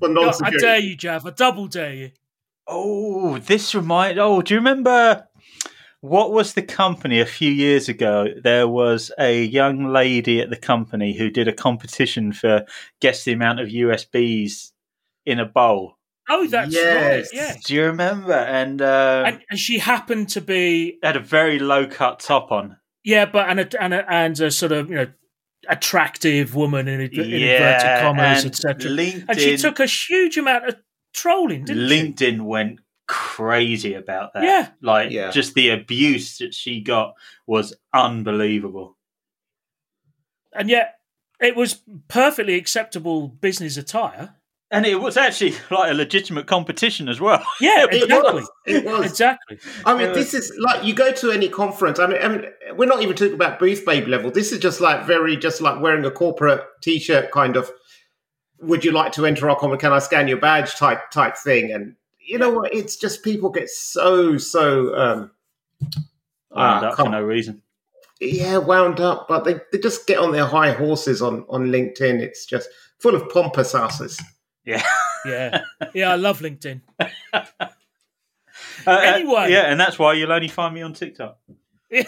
[0.00, 0.58] for No, I non-security.
[0.66, 1.24] dare you, Jav.
[1.24, 2.10] I double dare you.
[2.70, 5.26] Oh this remind oh do you remember
[6.00, 10.56] what was the company a few years ago there was a young lady at the
[10.56, 12.64] company who did a competition for
[13.00, 14.70] guess the amount of usbs
[15.26, 15.96] in a bowl
[16.32, 17.32] Oh, that's Yes.
[17.32, 17.40] right.
[17.42, 17.56] Yeah.
[17.64, 18.34] Do you remember?
[18.34, 22.76] And, uh, And, and she happened to be had a very low cut top on.
[23.02, 25.06] yeah, but and a, and a, and a sort of you know
[25.68, 28.90] attractive woman in, in inverted commas, etc.
[29.28, 30.76] And she took a huge amount of
[31.12, 31.94] trolling, didn't she?
[32.12, 34.44] LinkedIn went crazy about that.
[34.44, 34.68] Yeah.
[34.82, 35.30] Like Yeah.
[35.30, 37.14] just the abuse that she got
[37.46, 38.96] was unbelievable.
[40.52, 40.94] And yet,
[41.40, 44.34] it was perfectly acceptable business attire.
[44.72, 47.44] And it was actually like a legitimate competition as well.
[47.60, 48.32] Yeah, It exactly.
[48.34, 48.50] was.
[48.66, 49.04] It was.
[49.10, 49.58] Exactly.
[49.84, 51.98] I mean, Uh, this is like you go to any conference.
[51.98, 52.44] I mean, I mean,
[52.76, 54.30] we're not even talking about booth babe level.
[54.30, 57.68] This is just like very, just like wearing a corporate t-shirt kind of.
[58.60, 59.80] Would you like to enter our conference?
[59.82, 60.74] Can I scan your badge?
[60.76, 61.72] Type type thing.
[61.72, 62.74] And you know what?
[62.74, 64.94] It's just people get so so.
[64.94, 65.30] um
[66.50, 67.62] Wound uh, up for no reason.
[68.20, 72.20] yeah, wound up, but they, they just get on their high horses on on LinkedIn.
[72.20, 72.68] It's just
[72.98, 74.20] full of pompous asses.
[74.64, 74.82] Yeah.
[75.24, 75.62] Yeah.
[75.94, 76.80] Yeah, I love LinkedIn.
[77.32, 77.40] Uh,
[78.86, 79.50] Anyway.
[79.50, 81.38] yeah, and that's why you'll only find me on TikTok.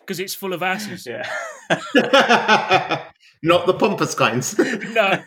[0.00, 1.06] Because it's full of asses.
[1.06, 1.28] Yeah.
[3.42, 4.56] not the pompous kinds.
[4.58, 5.22] no.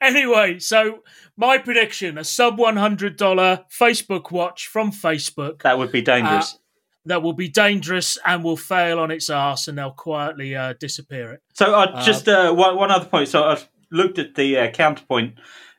[0.00, 1.00] anyway, so
[1.36, 6.58] my prediction a sub $100 Facebook watch from Facebook That would be dangerous.
[7.04, 11.32] that will be dangerous and will fail on its ass and they'll quietly uh, disappear
[11.32, 11.40] it.
[11.54, 13.28] So I just uh, one, one other point.
[13.28, 15.34] So I've looked at the uh, counterpoint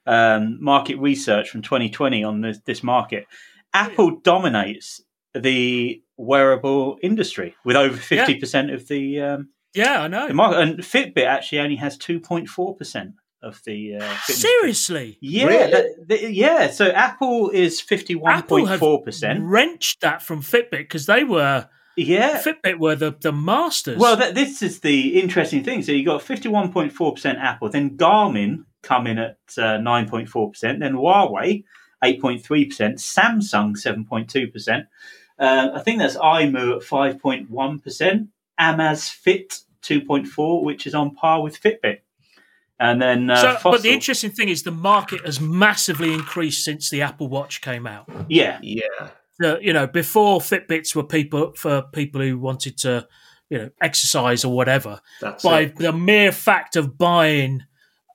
[0.06, 3.26] um, market research from 2020 on this, this market.
[3.74, 5.02] Apple dominates
[5.34, 10.28] the wearable industry with over 50% of the, um, Yeah, I know.
[10.28, 10.60] the market.
[10.62, 14.42] And Fitbit actually only has 2.4% of the uh, fitness.
[14.42, 15.18] Seriously?
[15.22, 15.72] Yeah, Really?
[15.72, 16.70] that- the- yeah.
[16.70, 19.40] So Apple is Apple 51.4%.
[19.42, 22.42] wrenched that from Fitbit because they were Yeah.
[22.42, 23.98] Fitbit were the, the masters.
[23.98, 25.84] Well, th- this is the interesting thing.
[25.84, 31.64] So you got 51.4% Apple, then Garmin come in at uh, 9.4%, then Huawei
[32.04, 34.86] 8.3%, Samsung 7.2%.
[35.40, 38.28] Uh, I think that's imoo at 5.1%,
[38.60, 42.00] Amazfit 2.4, which is on par with Fitbit.
[42.80, 46.90] And then uh, so, but the interesting thing is the market has massively increased since
[46.90, 48.10] the Apple Watch came out.
[48.28, 49.10] yeah, yeah.
[49.40, 53.08] the, you know, before Fitbits were people for people who wanted to,
[53.50, 55.00] you know, exercise or whatever.
[55.22, 55.78] That's By it.
[55.78, 57.64] the mere fact of buying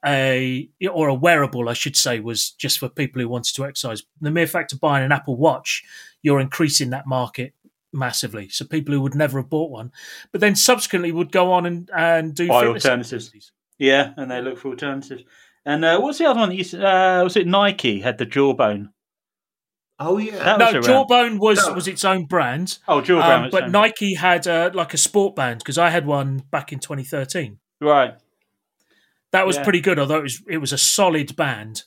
[0.05, 4.03] a or a wearable, I should say, was just for people who wanted to exercise.
[4.21, 5.85] The mere fact of buying an Apple Watch,
[6.23, 7.55] you're increasing that market
[7.93, 8.49] massively.
[8.49, 9.93] So people who would never have bought one,
[10.33, 13.13] but then subsequently would go on and and do Buy alternatives.
[13.27, 13.53] activities.
[13.79, 15.23] yeah, and they look for alternatives.
[15.65, 16.49] And uh, what's the other one?
[16.51, 18.91] that you s- Uh, was it Nike had the Jawbone?
[20.01, 20.37] Oh yeah.
[20.57, 20.87] That No, was.
[20.87, 21.75] Jawbone was No.
[21.75, 22.79] was its own brand.
[22.87, 23.45] Oh, Jawbone.
[23.45, 23.73] Um, but saying.
[23.73, 27.59] Nike had uh, like a sport band because I had one back in 2013.
[27.81, 28.15] right.
[29.33, 29.65] That was Yeah.
[29.65, 31.83] pretty good, although it was it was a solid band.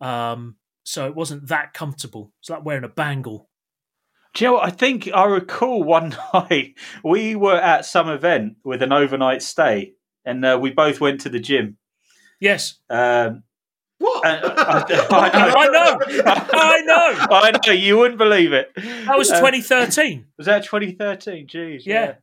[0.00, 2.32] Um, so it wasn't that comfortable.
[2.40, 3.48] It's like wearing a bangle.
[4.34, 4.64] Do you know what?
[4.66, 9.94] I think I recall one night we were at some event with an overnight stay,
[10.24, 11.76] and uh, we both went to the gym.
[12.40, 13.42] Yes, Um,
[13.98, 14.24] What?
[14.26, 15.98] I- I- I know.
[16.52, 17.26] I know.
[17.36, 18.70] I know you wouldn't believe it.
[18.76, 20.26] that was Uh, 2013.
[20.38, 21.46] Was that 2013?
[21.46, 21.82] Jeez.
[21.84, 21.94] Yeah.
[22.04, 22.14] Yeah.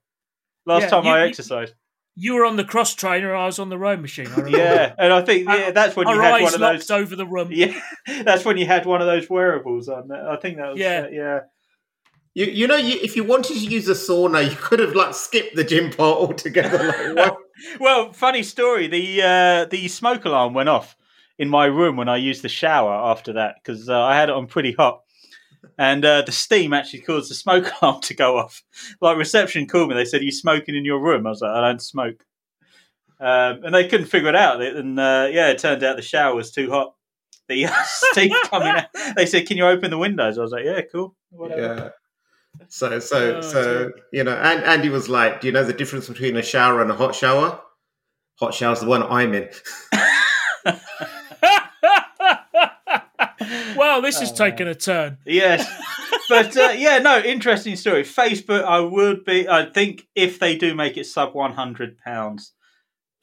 [0.66, 1.74] Last Yeah, time you- I exercised.
[2.20, 3.36] You were on the cross trainer.
[3.36, 4.26] I was on the row machine.
[4.36, 4.48] I.
[4.48, 6.90] Yeah, and I think yeah, that's when you had one of locked those.
[6.90, 7.50] over the room.
[7.52, 7.80] Yeah,
[8.24, 10.12] that's when you had one of those wearables on.
[10.12, 11.02] I think that was Yeah.
[11.06, 11.40] uh, yeah.
[12.38, 15.16] You, you know, you, if you wanted to use a sauna, you could have like
[15.16, 17.14] skipped the gym part altogether.
[17.16, 17.34] Like.
[17.80, 18.86] Well, funny story.
[18.86, 20.96] The uh, the smoke alarm went off
[21.40, 24.36] in my room when I used the shower after that because uh, I had it
[24.36, 25.02] on pretty hot,
[25.80, 28.62] and uh, the steam actually caused the smoke alarm to go off.
[29.02, 31.50] Like reception called me, they said, "Are you smoking in your room?" I was like,
[31.50, 32.24] "I don't smoke,"
[33.20, 34.62] um, and they couldn't figure it out.
[34.62, 36.94] And uh, yeah, it turned out the shower was too hot.
[37.48, 38.86] The uh, steam coming out.
[39.16, 41.62] They said, "Can you open the windows?" I was like, "Yeah, cool." Whatever.
[41.62, 41.90] yeah.
[42.68, 46.08] So, so, Oh, so, you know, and Andy was like, "Do you know the difference
[46.08, 47.62] between a shower and a hot shower?
[48.40, 49.50] Hot shower's the one I'm in."
[53.76, 55.18] well, this has Oh, taken a turn.
[55.26, 55.66] Yes,
[56.30, 58.04] but uh, yeah, no, interesting story.
[58.04, 59.48] Facebook, I would be.
[59.48, 62.54] I think if they do make it sub one hundred pounds,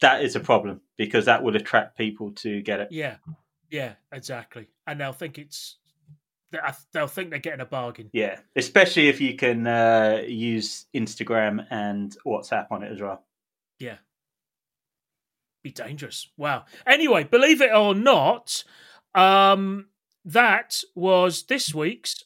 [0.01, 2.87] that is a problem because that will attract people to get it.
[2.91, 3.17] Yeah,
[3.69, 4.67] yeah, exactly.
[4.87, 5.77] And they'll think it's
[6.93, 8.09] they'll think they're getting a bargain.
[8.13, 13.23] Yeah, especially if you can uh, use Instagram and WhatsApp on it as well.
[13.79, 13.97] Yeah.
[15.63, 16.29] Be dangerous.
[16.37, 16.65] Wow.
[16.85, 18.63] Anyway, believe it or not,
[19.15, 19.87] um,
[20.23, 22.23] that was this week's.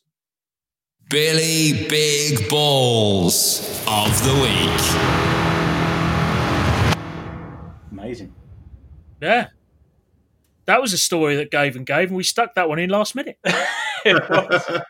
[1.09, 4.81] Billy Big Balls of the Week.
[7.91, 8.33] Amazing.
[9.21, 9.47] Yeah.
[10.69, 13.15] That was a story that gave and gave, and we stuck that one in last
[13.15, 13.37] minute.
[14.05, 14.81] It was.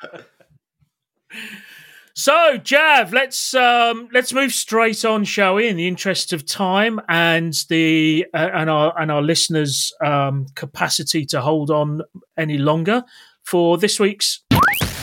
[2.14, 5.68] So, Jav, let's um, let's move straight on, shall we?
[5.68, 11.26] In the interest of time and the uh, and our and our listeners' um, capacity
[11.26, 12.04] to hold on
[12.38, 13.04] any longer
[13.42, 14.44] for this week's.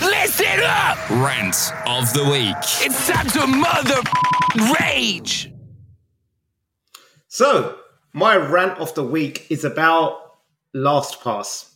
[0.01, 1.11] Listen up!
[1.11, 2.55] Rant of the week.
[2.87, 4.01] It's time to mother
[4.79, 5.53] rage.
[7.27, 7.77] So,
[8.13, 10.26] my rant of the week is about
[10.75, 11.71] LastPass,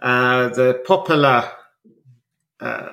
[0.00, 1.50] uh, the popular
[2.60, 2.88] uh,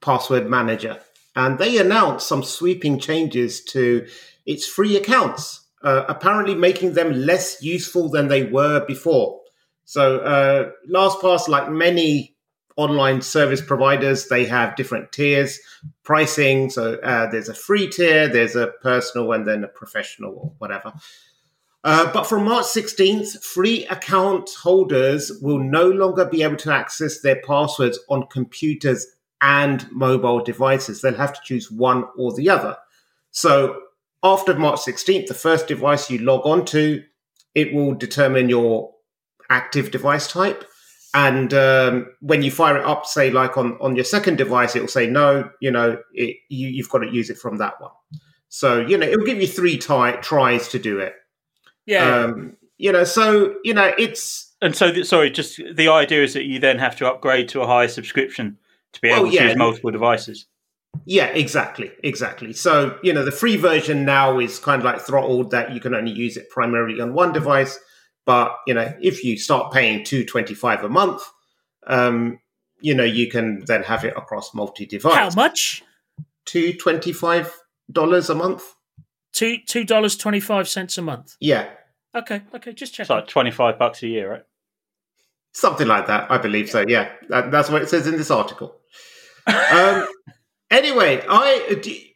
[0.00, 0.98] password manager.
[1.34, 4.06] And they announced some sweeping changes to
[4.46, 9.40] its free accounts, uh, apparently making them less useful than they were before.
[9.84, 12.36] So, uh, LastPass, like many
[12.76, 15.60] online service providers, they have different tiers,
[16.02, 16.70] pricing.
[16.70, 20.92] So, uh, there's a free tier, there's a personal, and then a professional or whatever.
[21.86, 27.20] Uh, but from March 16th, free account holders will no longer be able to access
[27.20, 29.06] their passwords on computers
[29.40, 31.00] and mobile devices.
[31.00, 32.76] They'll have to choose one or the other.
[33.30, 33.82] So
[34.24, 37.04] after March 16th, the first device you log on to,
[37.54, 38.92] it will determine your
[39.48, 40.64] active device type.
[41.14, 44.80] And um, when you fire it up, say like on, on your second device, it
[44.80, 47.92] will say, no, you know, it, you, you've got to use it from that one.
[48.48, 51.14] So, you know, it will give you three tries to do it.
[51.86, 56.22] Yeah, Um, you know, so, you know, it's, And so, th- sorry, just the idea
[56.22, 58.58] is that you then have to upgrade to a higher subscription
[58.92, 59.48] to be able Well, to yeah.
[59.48, 60.46] use multiple devices.
[61.04, 62.52] Yeah, exactly, exactly.
[62.54, 65.94] So you know, the free version now is kind of like throttled that you can
[65.94, 67.78] only use it primarily on one device.
[68.24, 71.22] But you know, if you start paying two twenty five a month,
[71.86, 72.38] um,
[72.80, 75.14] you know, you can then have it across multi device.
[75.14, 75.82] how much?
[76.46, 77.52] Two twenty five
[77.92, 78.64] dollars a month.
[79.32, 81.36] Two two dollars twenty five cents a month.
[81.40, 81.68] Yeah,
[82.16, 83.04] Okay, okay, just check.
[83.04, 84.42] It's like 25 bucks a year, right?
[85.56, 86.30] something like that.
[86.30, 86.84] I believe so.
[86.86, 88.76] Yeah, that, that's what it says in this article.
[89.46, 90.06] um,
[90.70, 92.14] anyway, I d-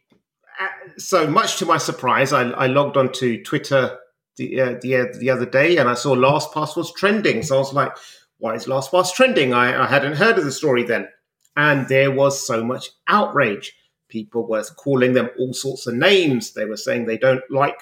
[0.59, 3.97] uh, so much to my surprise, I, I logged onto Twitter
[4.37, 7.43] the uh, the uh, the other day and I saw LastPass was trending.
[7.43, 7.91] So I was like,
[8.37, 11.09] "Why is LastPass trending?" I, I hadn't heard of the story then,
[11.57, 13.73] and there was so much outrage.
[14.07, 16.53] People were calling them all sorts of names.
[16.53, 17.81] They were saying they don't like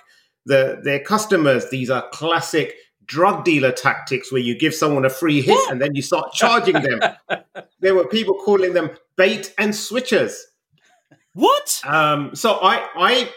[0.49, 1.69] the their customers.
[1.69, 2.75] These are classic
[3.05, 6.75] drug dealer tactics where you give someone a free hit and then you start charging
[6.75, 6.99] them.
[7.79, 10.35] there were people calling them bait and switchers.
[11.33, 11.81] What?
[11.85, 13.29] Um, so I, I,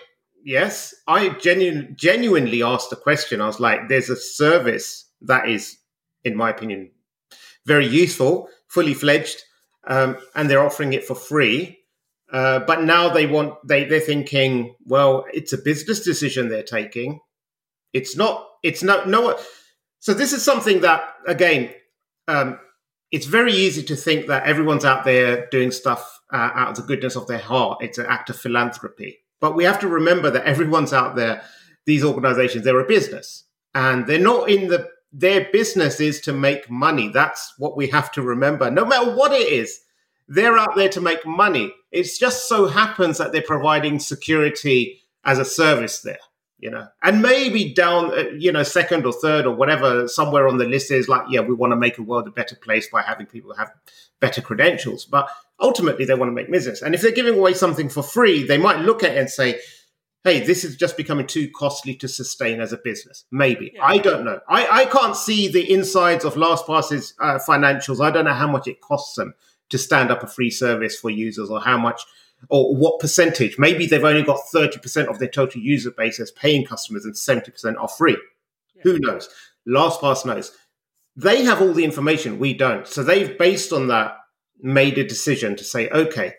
[0.45, 3.41] yes, I genuine, genuinely asked the question.
[3.41, 5.79] I was like, "There's a service that is,
[6.25, 6.91] in my opinion,
[7.65, 9.43] very useful, fully fledged,
[9.87, 11.79] um, and they're offering it for free."
[12.33, 17.21] Uh, but now they want they they're thinking, well, it's a business decision they're taking.
[17.93, 18.49] It's not.
[18.63, 19.39] It's no no.
[20.01, 21.71] So this is something that again,
[22.27, 22.59] um,
[23.11, 26.83] it's very easy to think that everyone's out there doing stuff uh, out of the
[26.83, 27.83] goodness of their heart.
[27.83, 29.19] It's an act of philanthropy.
[29.41, 31.43] But we have to remember that everyone's out there,
[31.85, 36.71] these organizations, they're a business and they're not in the, their business is to make
[36.71, 37.09] money.
[37.09, 39.81] That's what we have to remember, no matter what it is.
[40.29, 41.75] They're out there to make money.
[41.91, 46.19] It just so happens that they're providing security as a service there
[46.63, 46.87] you know.
[47.03, 50.91] And maybe down uh, you know second or third or whatever somewhere on the list
[50.91, 53.53] is like yeah we want to make a world a better place by having people
[53.55, 53.71] have
[54.21, 55.05] better credentials.
[55.05, 55.29] But
[55.61, 56.81] ultimately they want to make business.
[56.81, 59.61] And if they're giving away something for free they might look at it and say
[60.25, 63.25] hey this is just becoming too costly to sustain as a business.
[63.31, 63.73] Maybe.
[63.75, 63.85] Yeah.
[63.85, 64.41] i don't know.
[64.49, 68.03] I i can't see the insides of lastpass's uh, financials.
[68.03, 69.35] I don't know how much it costs them
[69.73, 72.03] to stand up a free service for users or how much
[72.49, 73.59] or what percentage.
[73.59, 77.81] Maybe they've only got 30% of their total user base as paying customers and 70%
[77.81, 78.17] are free.
[78.83, 79.29] Who knows?
[79.67, 80.57] Last LastPass knows.
[81.15, 82.87] They have all the information, we don't.
[82.87, 84.17] So they've, based on that,
[84.61, 86.35] made a decision to say, okay,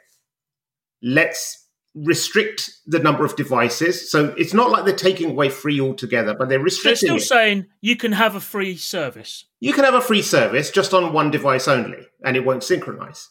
[1.02, 1.63] let's
[1.96, 4.10] restrict the number of devices.
[4.10, 7.10] So it's not like they're taking away free altogether, but they're restricting.
[7.10, 7.40] They're still it.
[7.40, 9.46] saying you can have a free service.
[9.60, 13.30] You can have a free service just on one device only, and it won't synchronize.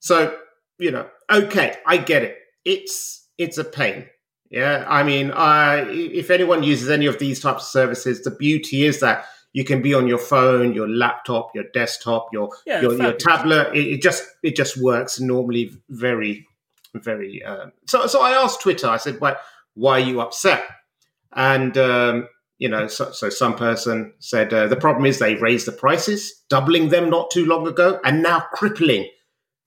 [0.00, 0.36] So,
[0.78, 2.38] you know, okay, I get it.
[2.64, 4.06] It's it's a pain.
[4.50, 8.84] Yeah, I mean, uh, if anyone uses any of these types of services, the beauty
[8.84, 9.24] is that
[9.54, 13.74] you can be on your phone, your laptop, your desktop, your Yeah, your, your tablet.
[13.74, 16.46] It, it just it just works normally very
[16.94, 17.42] very.
[17.42, 18.88] Uh, so so I asked Twitter.
[18.88, 19.36] I said, "Why
[19.74, 20.64] why are you upset?"
[21.34, 22.28] And um,
[22.58, 26.44] you know, so, so some person said uh, the problem is they raised the prices,
[26.48, 29.08] doubling them not too long ago, and now crippling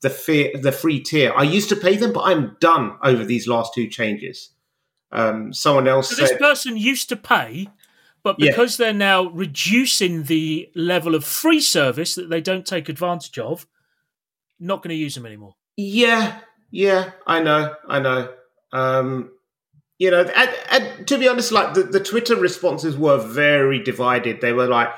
[0.02, 1.34] the fear, the free tier.
[1.36, 4.52] I used to pay them, but I'm done over these last two changes.
[5.12, 7.70] Um, someone else So this person used to pay,
[8.22, 8.52] but Yeah.
[8.52, 13.66] because they're now reducing the level of free service that they don't take advantage of,
[14.60, 15.56] not going to use them anymore.
[15.78, 16.40] Yeah,
[16.72, 18.34] yeah, I know, I know.
[18.72, 19.32] Um,
[19.98, 24.42] you know, and, and to be honest, like the, the Twitter responses were very divided.
[24.42, 24.90] They were like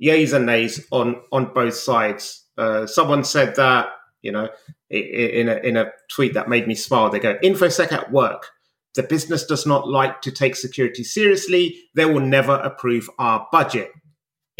[0.00, 2.44] yays and nays on on both sides.
[2.56, 3.88] Uh, someone said that
[4.22, 4.48] you know
[4.88, 7.10] in a in a tweet that made me smile.
[7.10, 8.50] They go, "InfoSec at work.
[8.94, 11.76] The business does not like to take security seriously.
[11.94, 13.90] They will never approve our budget.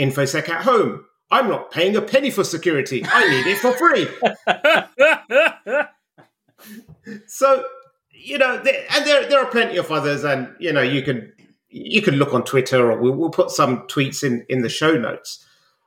[0.01, 1.05] InfoSec at home.
[1.31, 3.05] I'm not paying a penny for security.
[3.07, 4.09] I need it for free."
[7.27, 7.65] So
[8.11, 11.33] you know, there, and there there are plenty of others, and you know, you can
[11.69, 14.93] you can look on Twitter, or we'll, we'll put some tweets in in the show
[14.93, 15.45] notes.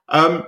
[0.09, 0.43] Um,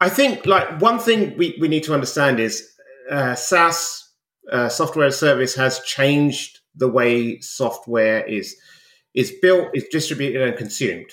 [0.00, 2.68] I think like one thing we we need to understand is
[3.10, 4.10] uh, SaaS
[4.50, 8.56] uh, software service has changed the way software is
[9.14, 11.10] is built, is distributed, and consumed.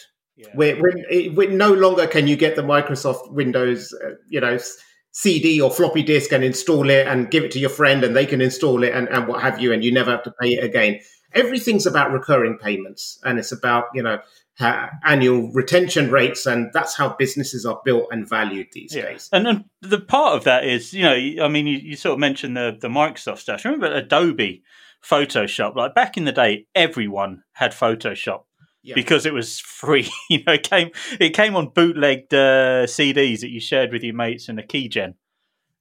[0.53, 4.57] We're, we're, no longer can you get the Microsoft Windows, uh, you know,
[5.19, 8.25] CD or floppy disk and install it and give it to your friend and they
[8.25, 10.63] can install it and, and what have you, and you never have to pay it
[10.63, 10.97] again.
[11.33, 14.19] Everything's about recurring payments and it's about, you know,
[14.57, 19.27] ha- annual retention rates, and that's how businesses are built and valued these days.
[19.33, 22.19] And then the part of that is, you know, I mean, you, you sort of
[22.19, 23.65] mentioned the the Microsoft stuff.
[23.65, 24.63] Remember Adobe
[25.03, 25.75] Photoshop?
[25.75, 28.43] Like back in the day, everyone had Photoshop
[28.81, 28.95] Yeah.
[28.95, 30.09] because it was free.
[30.29, 34.15] you know, it came it came on bootlegged uh, CDs that you shared with your
[34.15, 35.15] mates and a keygen.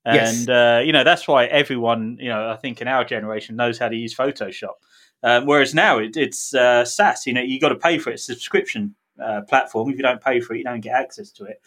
[0.05, 0.49] And Yes.
[0.49, 3.89] uh, you know that's why everyone, you know, I think in our generation knows how
[3.89, 4.75] to use Photoshop.
[5.23, 7.27] Um, whereas now it, it's uh, SaaS.
[7.27, 8.15] You know, you got to pay for it.
[8.15, 9.91] It's a subscription uh, platform.
[9.91, 11.61] If you don't pay for it, you don't get access to it.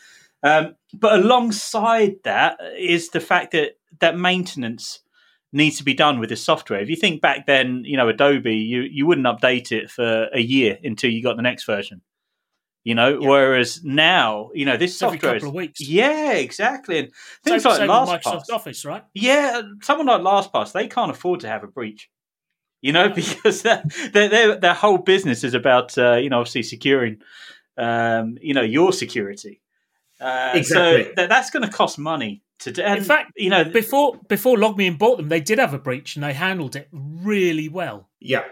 [0.43, 4.99] Um, but alongside that is the fact that that maintenance
[5.53, 6.79] needs to be done with this software.
[6.79, 10.39] If you think back then, you know, Adobe, you, you wouldn't update it for a
[10.39, 12.01] year until you got the next version.
[12.83, 13.27] You know, Yeah.
[13.29, 15.81] whereas now, you know, this Every software couple is, of weeks.
[15.81, 16.97] yeah, exactly.
[16.99, 17.09] And
[17.43, 19.03] things Same- like same LastPass, Microsoft Office, right?
[19.13, 22.09] yeah, someone like LastPass, they can't afford to have a breach.
[22.81, 27.21] You know, because their their their, whole business is about uh, you know obviously securing
[27.77, 29.61] um, you know your security.
[30.19, 31.03] Uh, Exactly.
[31.03, 32.81] So that, that's going to cost money to do.
[32.83, 36.23] In fact, you know, Before before LogMeIn bought them, they did have a breach and
[36.23, 38.09] they handled it really well.
[38.19, 38.43] Yeah.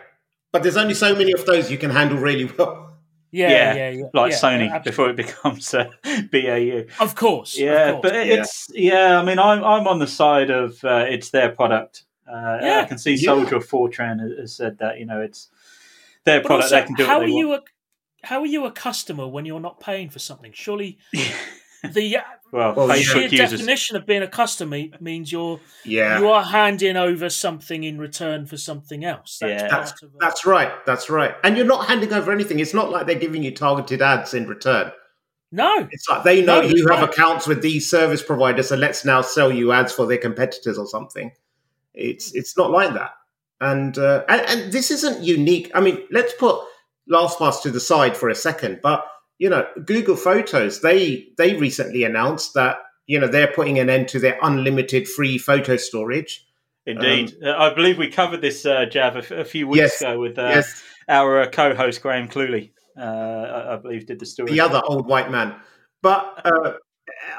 [0.51, 2.86] But there's only so many of those you can handle really well.
[3.32, 4.03] Yeah, Yeah, yeah, yeah.
[4.16, 4.80] like yeah, Sony absolutely.
[4.91, 5.89] before it becomes uh,
[6.32, 6.86] BAU.
[6.99, 7.53] Of course.
[7.55, 8.01] of Yeah, course.
[8.01, 9.20] but it's yeah.
[9.20, 12.03] I mean, I'm I'm on the side of uh, it's their product.
[12.28, 12.82] Uh, Yeah.
[12.82, 14.97] I can see Soldier of Fortran has- has said that.
[14.99, 15.49] You know, it's
[16.26, 16.64] their But product.
[16.74, 17.62] also, they can do how what are they you a
[18.24, 20.51] how are you a customer when you're not paying for something?
[20.53, 20.97] Surely
[21.84, 22.18] the
[22.52, 26.20] Well, Well, sheer Facebook definition of being a customer means you're Yeah.
[26.20, 29.38] you are handing over something in return for something else.
[29.40, 29.70] That's Yeah.
[29.70, 30.72] part of a- That's right.
[30.86, 31.36] That's right.
[31.44, 32.60] And you're not handing over anything.
[32.60, 34.92] It's not like they're giving you targeted ads in return.
[35.52, 35.88] no.
[35.92, 37.10] It's like they know No, you have right.
[37.10, 40.86] accounts with these service providers, so let's now sell you ads for their competitors or
[40.88, 41.32] something.
[41.96, 43.12] It's it's not like that.
[43.62, 45.72] And uh, and, and this isn't unique.
[45.74, 46.56] I mean, let's put
[47.12, 48.80] LastPass to the side for a second.
[48.84, 49.04] But
[49.40, 52.78] you know, Google Photos they they recently announced that
[53.08, 56.46] you know they're putting an end to their unlimited free photo storage.
[56.86, 60.02] Indeed, Uh, I believe we covered this, uh, Jav, a, f- a few weeks Yes.
[60.02, 62.72] ago with uh, yes, our uh, co-host Graham Cluley.
[62.98, 64.52] Uh, I, I believe did the story.
[64.52, 65.56] the other old white man.
[66.02, 66.74] But uh,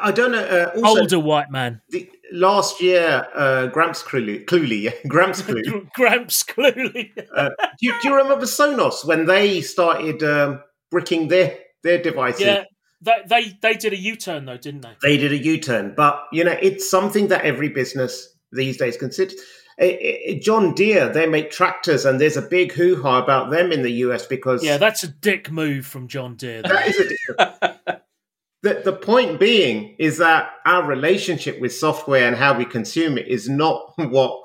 [0.00, 0.44] I don't know.
[0.44, 1.80] Uh, also, Older white man.
[1.88, 5.90] the, last year, uh, Gramps Cluley, Cluley, Gramps Cluley.
[5.94, 7.10] Gramps Cluley.
[7.34, 7.48] Uh,
[7.80, 10.60] do, you, do you remember Sonos when they started um,
[10.92, 12.40] bricking their their devices?
[12.42, 12.64] yeah.
[13.02, 14.92] They, they they did a U turn though, didn't they?
[15.02, 18.98] They did a U turn, but you know it's something that every business these days
[18.98, 19.40] considers.
[19.78, 23.72] Eh, eh, John Deere, they make tractors, and there's a big hoo ha about them
[23.72, 26.60] in the US because Yeah, that's a dick move from John Deere.
[26.60, 27.00] that is
[27.38, 28.00] a
[28.62, 33.28] the, the point being is that our relationship with software and how we consume it
[33.28, 34.42] is not what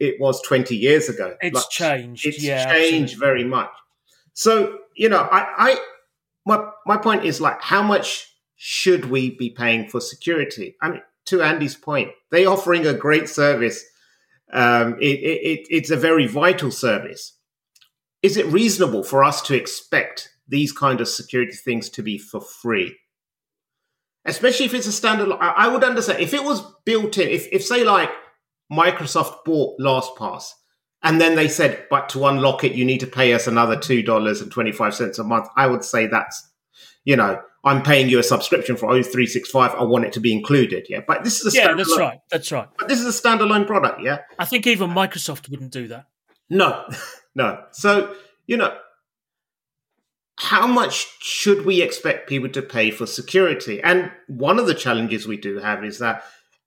[0.00, 1.36] it was 20 years ago.
[1.42, 2.24] It's Like, changed.
[2.26, 3.26] it's yeah, changed absolutely.
[3.26, 3.70] very much.
[4.32, 5.76] So, you know, I, I
[6.44, 10.76] my my point is like how much should we be paying for security?
[10.80, 13.84] I mean, to Andy's point, they offering a great service.
[14.52, 17.38] Um, it, it, it, it's a very vital service.
[18.22, 22.40] Is it reasonable for us to expect these kind of security things to be for
[22.40, 22.96] free?
[24.24, 25.38] Especially if it's a standalone.
[25.40, 27.28] I, I would understand if it was built in.
[27.28, 28.10] If, if say like
[28.70, 30.52] Microsoft bought LastPass
[31.02, 34.02] and then they said, but to unlock it, you need to pay us another two
[34.02, 35.48] dollars and twenty five cents a month.
[35.56, 36.48] I would say that's,
[37.04, 39.76] you know, I'm paying you a subscription for O365.
[39.78, 40.86] I want it to be included.
[40.88, 42.18] Yeah, but this is a Yeah, that's right.
[42.30, 42.68] That's right.
[42.78, 44.00] But this is a standalone product.
[44.02, 46.06] Yeah, I think even Microsoft wouldn't do that.
[46.50, 46.88] no,
[47.34, 47.64] no.
[47.72, 48.14] So
[48.46, 48.76] you know,
[50.38, 53.82] how much should we expect people to pay for security?
[53.82, 56.24] And one of the challenges we do have is that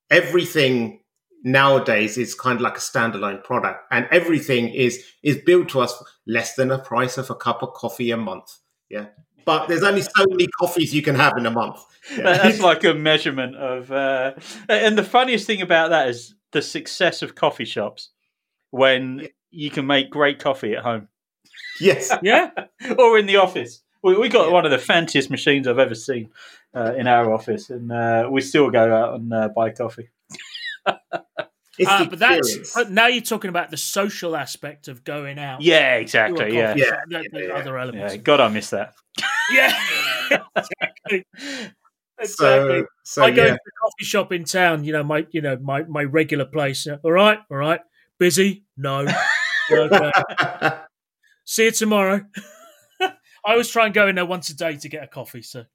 [0.10, 1.02] everything
[1.46, 6.04] nowadays is kind of like a standalone product and everything is is built to us
[6.28, 8.58] less than a price of a cup of coffee a month
[8.90, 9.06] yeah
[9.46, 11.80] but there's only so many coffees you can have in a month
[12.18, 12.38] yeah.
[12.38, 13.92] That's like a measurement of.
[13.92, 14.34] Uh,
[14.70, 18.10] and the funniest thing about that is the success of coffee shops
[18.72, 21.08] when you can make great coffee at home
[21.80, 22.52] yes Yeah,
[22.98, 23.82] or in the office.
[24.04, 26.30] We, we got one of the fanciest machines I've ever seen
[26.76, 30.10] uh, in our office, and uh, we still go out and uh, buy coffee.
[31.78, 35.62] It's uh, but that's but now you're talking about the social aspect of going out.
[35.62, 36.56] Yeah, exactly.
[36.56, 37.54] Yeah, Yeah, shop, the- the yeah, yeah.
[37.54, 38.14] other elements.
[38.16, 38.22] yeah.
[38.22, 38.94] God, I miss that.
[39.52, 39.78] Yeah,
[40.56, 41.26] exactly.
[42.18, 42.80] Exactly.
[42.80, 44.86] so so I go yeah to the coffee shop in town.
[44.86, 46.88] You know my, you know my my regular place.
[47.04, 47.82] All right, all right.
[48.18, 48.64] Busy?
[48.78, 49.06] No.
[49.72, 50.12] okay.
[51.44, 52.22] See you tomorrow.
[53.02, 53.12] I
[53.46, 55.42] always try and go in there once a day to get a coffee.
[55.42, 55.66] So,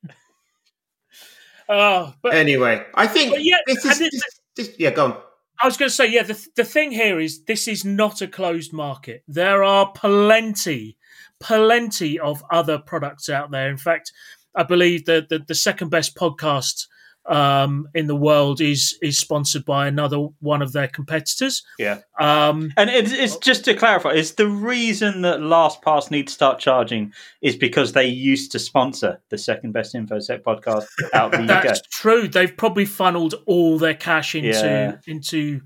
[1.69, 4.40] oh, but anyway i think But yeah, this is and this,
[4.79, 5.17] yeah go on
[5.63, 8.27] I was going to say, yeah, the, the thing here is this is not a
[8.27, 9.23] closed market.
[9.29, 10.97] There are plenty,
[11.39, 13.69] plenty of other products out there.
[13.69, 14.11] In fact,
[14.55, 16.87] I believe that the, the second best podcast
[17.27, 21.63] um, in the world is is sponsored by another one of their competitors.
[21.79, 21.99] Yeah.
[22.19, 26.59] Um, And it's, it's just to clarify, is the reason that LastPass need to start
[26.59, 27.13] charging
[27.43, 31.63] is because they used to sponsor the second best InfoSec podcast out of the UK.
[31.63, 32.27] that's true.
[32.27, 34.97] They've probably funneled all their cash into Yeah.
[35.07, 35.61] into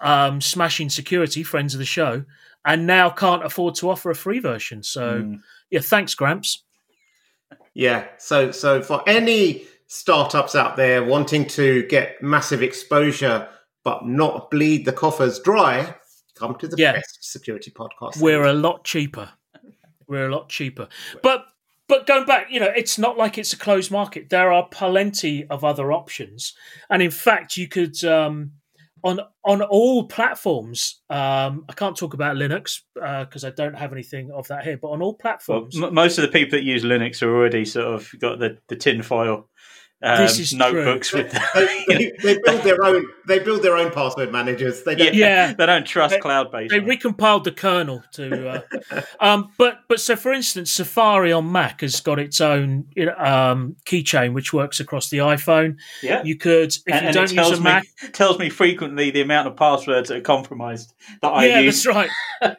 [0.00, 2.24] um, smashing security, friends of the show,
[2.64, 4.82] and now can't afford to offer a free version.
[4.82, 5.40] So, Mm.
[5.70, 6.62] yeah, thanks, Gramps.
[7.74, 8.06] Yeah.
[8.18, 13.48] So so for any startups out there wanting to get massive exposure
[13.84, 15.94] but not bleed the coffers dry,
[16.36, 16.92] come to the Yeah.
[16.92, 18.16] best security podcast.
[18.20, 19.30] we're a lot cheaper.
[20.08, 20.88] We're a lot cheaper.
[21.22, 21.44] But
[21.86, 24.30] but going back, you know, it's not like it's a closed market.
[24.30, 26.54] There are plenty of other options,
[26.88, 28.52] and in fact, you could um,
[29.02, 31.02] on on all platforms.
[31.10, 34.78] Um, I can't talk about Linux because I don't have anything of that here.
[34.78, 37.66] But on all Well, platforms, m- most of the people that use Linux are already
[37.66, 39.50] sort of got the, the tin foil
[40.04, 40.58] um, This is true.
[40.58, 43.06] notebooks with they, they- they build their own.
[43.26, 44.82] They build their own password managers.
[44.82, 45.14] They don't.
[45.14, 45.54] Yeah.
[45.54, 46.70] they don't trust cloud based.
[46.72, 48.48] they recompiled the kernel to.
[48.90, 52.86] Uh, um, but but so for instance, Safari on Mac has got its own
[53.16, 55.76] um, keychain which works across the iPhone.
[56.02, 56.22] yeah.
[56.22, 57.86] You could if and, you and don't it use tells a me Mac.
[58.12, 60.92] tells me frequently the amount of passwords that are compromised
[61.22, 61.82] that I yeah, use.
[61.84, 62.56] that's right.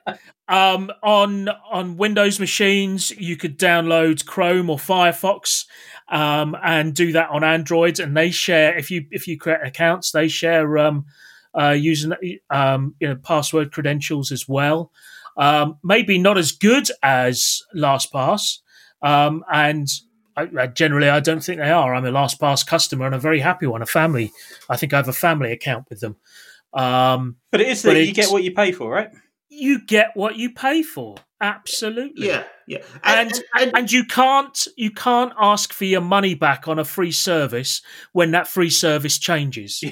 [0.48, 5.66] um, on on Windows machines, you could download Chrome or Firefox,
[6.08, 8.00] um, and do that on Android.
[8.00, 11.06] And they share if you if you create accounts, they share um,
[11.60, 12.14] uh, using
[12.50, 14.92] um, you know password credentials as well.
[15.38, 18.60] Um, maybe not as good as LastPass,
[19.02, 19.88] um, and
[20.38, 21.94] I, I generally I don't think they are.
[21.94, 23.82] I'm a LastPass customer and a very happy one.
[23.82, 24.32] A family,
[24.70, 26.16] I think I have a family account with them.
[26.74, 29.10] Um, But it is that you get what you pay for, right?
[29.56, 32.44] You get what you pay for absolutely Yeah.
[32.68, 32.80] Yeah.
[33.04, 37.12] and, and, and you can't you can't ask for your money back on a free
[37.12, 37.82] service
[38.14, 39.92] when that free service changes yeah.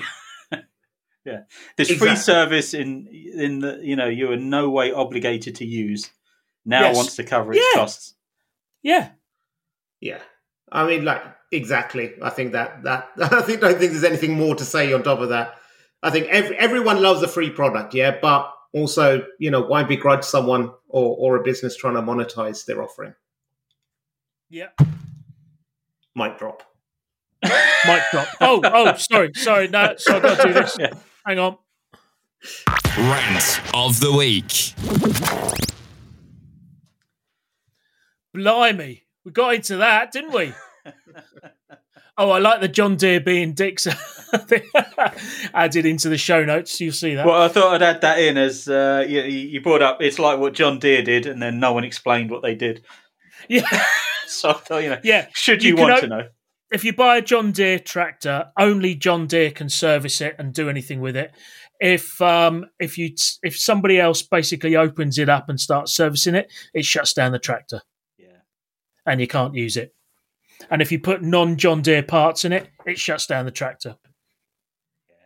[1.25, 1.39] yeah.
[1.77, 5.65] This free service in in the you know you are in no way obligated to
[5.65, 6.09] use
[6.65, 6.95] now Yes.
[6.95, 7.79] wants to cover its Yeah.
[7.79, 8.15] costs.
[8.81, 9.09] yeah
[9.99, 10.19] yeah.
[10.71, 12.13] I mean, like exactly.
[12.21, 15.19] I think that that I think don't think there's anything more to say on top
[15.19, 15.53] of that.
[16.01, 20.23] I think every, everyone loves a free product, yeah, but also, you know, why begrudge
[20.23, 23.13] someone or, or a business trying to monetize their offering?
[24.49, 24.69] yeah
[26.15, 26.61] Mic drop.
[27.43, 30.91] mic drop oh oh sorry sorry no so i got to do this Yeah.
[31.25, 31.57] hang on
[32.97, 34.75] Rant of the week.
[38.35, 40.53] blimey we got into that didn't we
[42.17, 43.87] Oh, I like the John Deere being dicks
[45.53, 46.79] added into the show notes.
[46.79, 47.25] You'll see that.
[47.25, 50.01] Well, I thought I'd add that in as uh, you, you brought up.
[50.01, 52.83] It's like what John Deere did, and then no one explained what they did.
[53.49, 53.67] yeah,
[54.27, 55.27] So I thought, you know, yeah.
[55.33, 56.27] should you, You want o- to know?
[56.71, 60.69] if you buy a John Deere tractor, only John Deere can service it and do
[60.69, 61.31] anything with it.
[61.79, 66.51] If um, if you if somebody else basically opens it up and starts servicing it,
[66.73, 67.81] it shuts down the tractor
[68.17, 68.27] Yeah.
[69.05, 69.93] and you can't use it.
[70.69, 73.97] And if you put non John Deere parts in it, it shuts down the tractor.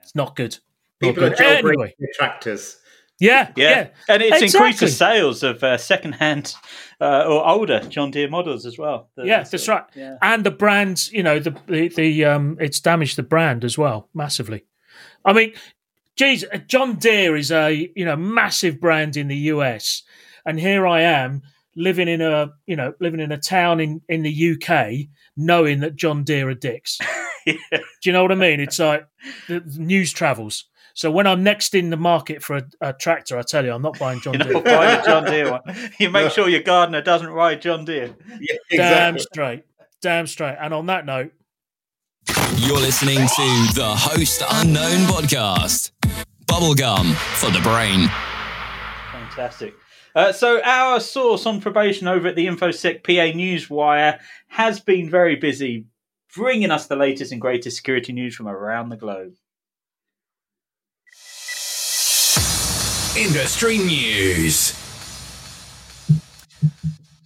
[0.03, 0.57] It's not good.
[1.01, 2.77] Not People are jailbreaking Anyway, their tractors.
[3.19, 6.53] yeah, Yeah, yeah, and it's increased the sales of uh, second-hand
[7.01, 9.09] uh, or older John Deere models as well.
[9.17, 9.43] yeah.
[9.43, 9.83] That's right.
[9.95, 10.17] Yeah.
[10.21, 14.07] and the brand, you know, the the, the um, it's damaged the brand as well
[14.13, 14.65] massively.
[15.25, 15.53] I mean,
[16.15, 20.03] geez, John Deere is a you know massive brand in the US,
[20.45, 21.43] and here I am
[21.77, 25.07] living in a you know living in a town in in the UK,
[25.37, 26.97] knowing that John Deere are dicks.
[27.45, 27.53] Yeah.
[27.71, 28.59] Do you know what I mean?
[28.59, 29.07] It's like
[29.47, 30.65] the the news travels.
[30.95, 33.83] So when I'm next in the market for a, a tractor, I tell you, I'm
[33.83, 34.53] not buying John You Deere.
[34.53, 35.61] know, buy the John Deere one.
[35.99, 38.15] You make sure your gardener doesn't ride John Deere.
[38.41, 39.63] Yeah, Damn straight,
[40.01, 40.57] damn straight.
[40.59, 41.31] And on that note,
[42.55, 45.91] You're listening to the Host Unknown podcast.
[46.47, 48.09] Bubblegum for the brain.
[49.11, 49.75] Fantastic.
[50.17, 55.35] Uh, so our source on probation over at the InfoSec PA Newswire has been very
[55.35, 55.85] busy
[56.35, 59.35] bringing us the latest and greatest security news from around the globe.
[63.15, 64.73] Industry news.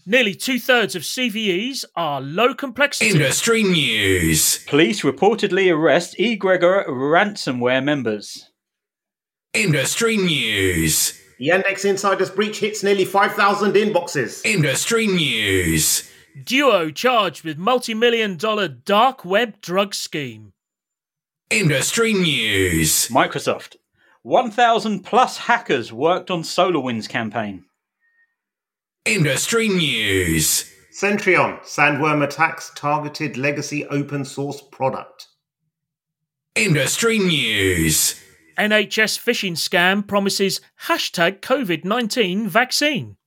[0.05, 3.11] nearly two thirds of CVEs are low complexity.
[3.11, 4.65] Industry news.
[4.65, 8.49] Police reportedly arrest Egregor ransomware members.
[9.53, 11.20] Industry news.
[11.41, 14.45] Yandex Insider's breach hits nearly 5,000 inboxes.
[14.45, 16.07] Industry news.
[16.43, 20.53] Duo charged with multi-million dollar dark web drug scheme.
[21.49, 23.07] Industry news.
[23.07, 23.77] Microsoft.
[24.21, 27.65] 1,000 plus hackers worked on SolarWinds campaign.
[29.05, 30.71] Industry news.
[30.91, 35.27] Centreon, sandworm attacks targeted legacy open source product.
[36.53, 38.20] Industry news.
[38.57, 43.17] NHS phishing scam promises hashtag COVID-19 vaccine.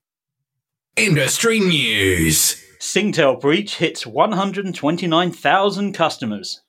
[0.96, 2.62] Industry news.
[2.78, 6.60] Singtel breach hits 129,000 customers.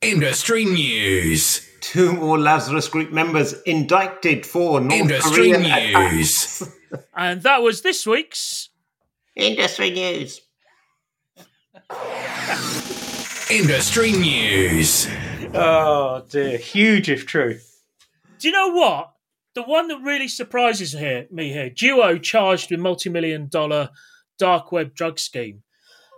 [0.00, 1.68] Industry news.
[1.80, 6.62] Two more Lazarus Group members indicted for North Industry Korean news.
[6.62, 6.76] attacks.
[7.16, 8.68] And that was this week's
[9.36, 10.40] Industry news.
[13.50, 15.08] Industry news.
[15.54, 17.58] Oh dear, huge if true.
[18.38, 19.10] Do you know what?
[19.54, 23.90] The one that really surprises here, me here, Duo charged with multi-million dollar
[24.38, 25.62] dark web drug scheme.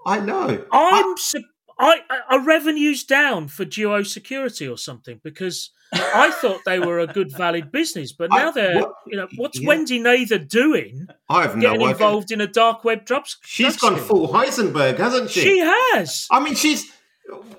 [0.07, 0.65] I know.
[0.73, 1.45] I'm su-
[1.79, 6.99] I, I are revenues down for Duo Security or something because I thought they were
[7.01, 9.69] a good valid business, but I- now they're what- you know what's yeah.
[9.69, 11.91] Wendy Nather doing I have no getting idea.
[11.91, 13.27] involved in a dark web drug?
[13.45, 14.09] She's drug gone scheme?
[14.09, 15.41] full Heisenberg, hasn't she?
[15.43, 16.27] She has.
[16.31, 16.91] I mean, she's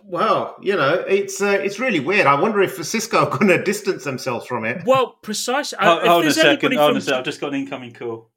[0.03, 2.25] well, you know, it's uh, it's really weird.
[2.25, 4.85] I wonder if Cisco are going to distance themselves from it.
[4.85, 5.77] Well, precisely.
[5.79, 6.73] Uh, Hold, hold a second.
[6.73, 7.19] Hold from a second.
[7.19, 8.29] I've just got an incoming call.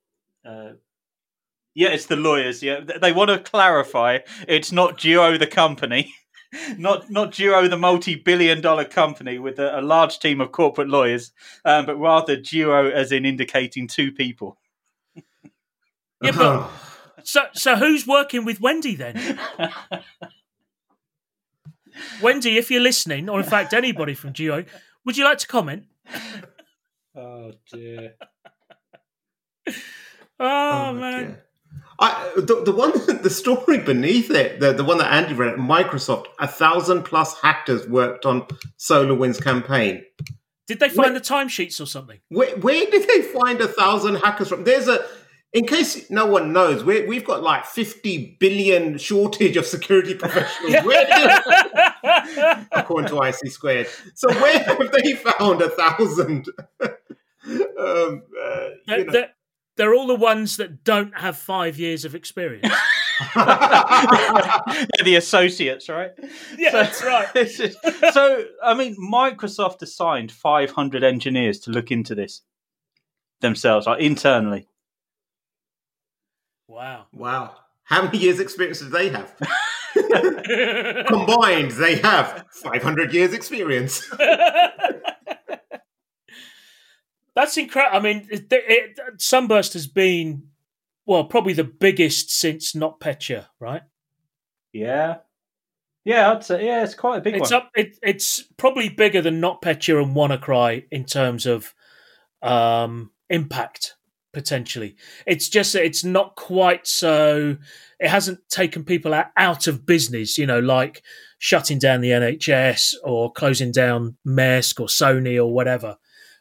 [0.45, 0.73] Uh,
[1.75, 2.63] yeah, it's the lawyers.
[2.63, 4.19] Yeah, they want to clarify
[4.49, 6.13] it's not Duo the company,
[6.77, 11.33] not not Duo the multi-billion-dollar company with a, a large team of corporate lawyers,
[11.65, 14.59] um, but rather Duo as in indicating two people.
[16.23, 16.71] Yeah, but
[17.23, 19.39] so so who's working with Wendy then?
[22.23, 24.65] Wendy, if you're listening, or in fact anybody from Duo,
[25.05, 25.85] would you like to comment?
[27.17, 28.15] Oh dear.
[30.43, 31.25] Oh, oh man.
[31.27, 31.45] dear.
[31.99, 32.93] I, the, the one,
[33.23, 37.39] the story beneath it, the, the one that Andy read, at Microsoft, a thousand plus
[37.41, 38.47] hackers worked on
[38.79, 40.03] SolarWinds campaign.
[40.67, 42.21] Did they find the timesheets or something?
[42.29, 44.65] Where, where did they find a thousand hackers from?
[44.65, 45.05] There's a,
[45.53, 50.85] in case no one knows, we we've got like 50 billion shortage of security professionals.
[50.85, 51.07] Where
[52.73, 53.89] according to ISC squared.
[54.15, 56.47] So where have they found a thousand?
[56.81, 56.91] um,
[57.47, 59.13] uh, They're, you know.
[59.13, 59.31] they're-
[59.77, 62.69] they're all the ones that don't have five years of experience.
[63.35, 66.11] They're the associates, right?
[66.59, 67.37] yeah, So- that's right.
[67.37, 67.77] Is-
[68.13, 72.43] so, I mean, Microsoft assigned 500 engineers to look into this
[73.41, 74.67] themselves, like internally.
[76.71, 77.07] Wow.
[77.13, 77.57] wow.
[77.83, 79.35] How many years experience do they have?
[81.09, 84.09] Combined, they have 500 years experience.
[87.35, 87.99] That's incredible.
[87.99, 90.45] I mean, it, it, Sunburst has been,
[91.07, 93.83] well, probably the biggest since Not NotPetya, right?
[94.73, 95.17] Yeah.
[96.05, 97.63] Yeah, I'd say, yeah, it's quite a big It's one.
[97.63, 97.71] up.
[97.75, 101.75] It, it's probably bigger than Not NotPetya and WannaCry in terms of
[102.43, 103.97] um, impact
[104.33, 104.97] potentially.
[105.27, 107.57] It's just that it's not quite so.
[107.99, 111.03] It hasn't taken people out, of business, you know, like
[111.39, 115.97] shutting down the NHS or closing down Maersk or Sony or whatever.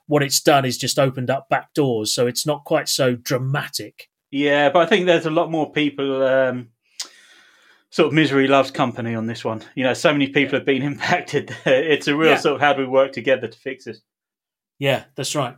[0.07, 4.09] What it's done is just opened up back doors, so it's not quite so dramatic.
[4.31, 6.23] Yeah, but I think there's a lot more people.
[6.23, 6.69] Um,
[7.91, 9.63] sort of misery loves company on this one.
[9.73, 11.55] You know, so many people have been impacted.
[11.65, 12.37] it's a real Yeah.
[12.37, 14.01] sort of how do we work together to fix this?
[14.77, 15.57] Yeah, that's right.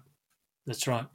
[0.65, 1.05] That's right.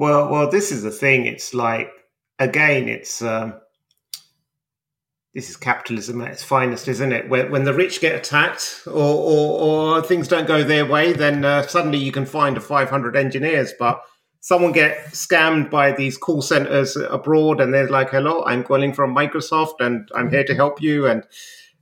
[0.00, 1.26] Well, well, this is the thing.
[1.26, 1.90] It's like
[2.38, 3.60] again, it's um,
[5.34, 7.28] this is capitalism at its finest, isn't it?
[7.28, 11.44] When, when the rich get attacked or, or, or things don't go their way, then
[11.44, 13.74] uh, suddenly you can find a 500 engineers.
[13.78, 14.00] But
[14.40, 19.14] someone get scammed by these call centers abroad, and they're like, "Hello, I'm calling from
[19.14, 21.24] Microsoft, and I'm here to help you," and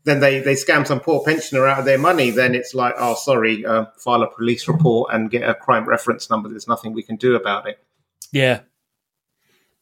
[0.02, 3.14] then they, they scam some poor pensioner out of their money, then it's like, oh,
[3.14, 6.48] sorry, uh, file a police report and get a crime reference number.
[6.48, 7.78] There's nothing we can do about it.
[8.32, 8.60] Yeah,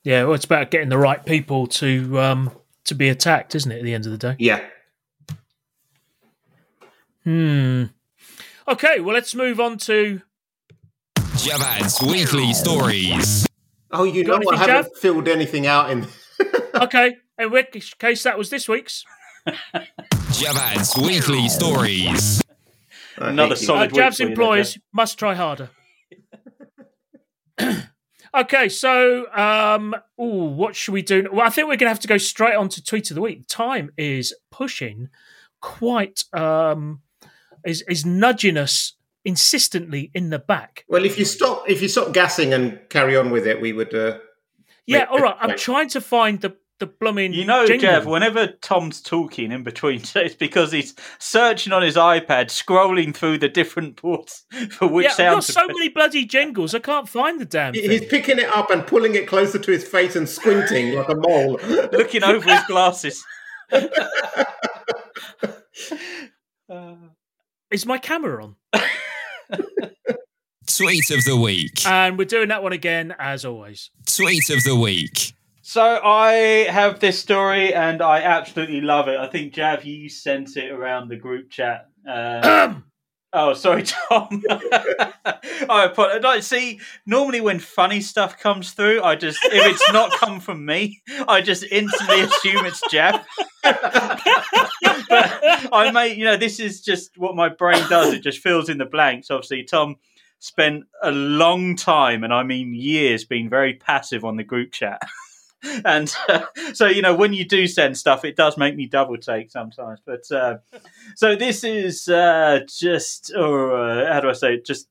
[0.03, 0.25] yeah.
[0.25, 2.51] Well, it's about getting the right people to um,
[2.85, 3.79] to be attacked, isn't it?
[3.79, 4.37] At the end of the day.
[4.39, 4.65] Yeah.
[7.25, 7.85] Hmm.
[8.69, 9.01] Okay.
[9.01, 10.23] Well, let's move on to
[11.17, 13.47] Javvad's weekly stories.
[13.91, 16.07] Oh, you Got know, I anything, haven't filled anything out in.
[16.75, 17.17] okay.
[17.39, 19.05] In which case, that was this week's.
[19.47, 22.43] Javvad's weekly stories.
[23.17, 23.67] Another hate you.
[23.67, 25.71] solid Uh, week Jabs you there, employees must try harder.
[28.41, 31.29] okay, so um, ooh, what should we do?
[31.33, 33.21] Well, I think we're going to have to go straight on to tweet of the
[33.21, 33.47] week.
[33.49, 35.09] Time is pushing
[35.61, 37.01] quite um,
[37.65, 40.85] is is nudging us insistently in the back.
[40.89, 43.95] Well, if you stop, if you stop gassing and carry on with it, we would.
[43.95, 44.19] Uh,
[44.87, 45.37] Yeah, all right.
[45.41, 47.33] I'm trying to find the the blooming.
[47.33, 47.89] You know, jingle.
[47.89, 53.39] Jeff, whenever Tom's talking in between, it's because he's searching on his iPad, scrolling through
[53.39, 56.75] the different ports for which yeah, I've got so many bloody jingles.
[56.75, 59.71] I can't find the damn he- he's picking it up and pulling it closer to
[59.71, 61.59] his face and squinting like a mole.
[61.93, 63.25] looking over his glasses.
[66.69, 66.95] Uh,
[67.71, 68.57] Is my camera on?
[70.67, 71.87] Tweet of the week.
[71.87, 73.91] And we're doing that one again as always.
[74.07, 75.33] Tweet of the week.
[75.69, 79.19] So I have this story, and I absolutely love it.
[79.19, 81.89] I think Jav, you sent it around the group chat.
[82.09, 82.75] Uh,
[83.33, 84.45] oh, sorry, Tom.
[84.49, 86.47] I apologize.
[86.47, 91.03] See, normally when funny stuff comes through, I just if it's not come from me,
[91.27, 93.27] I just instantly assume it's Jav.
[93.65, 93.83] but
[95.73, 98.15] I may, you know, this is just what my brain does.
[98.15, 99.33] It just fills in the blanks.
[99.33, 99.97] Obviously, Tom
[100.39, 105.03] spent a long time, and I mean years, being very passive on the group chat.
[105.85, 106.43] and uh,
[106.75, 110.01] so, you know, when you do send stuff, it does make me double take sometimes.
[110.05, 110.59] But uh,
[111.15, 114.67] so this is uh, just, or uh, how do I say it?
[114.67, 114.89] Just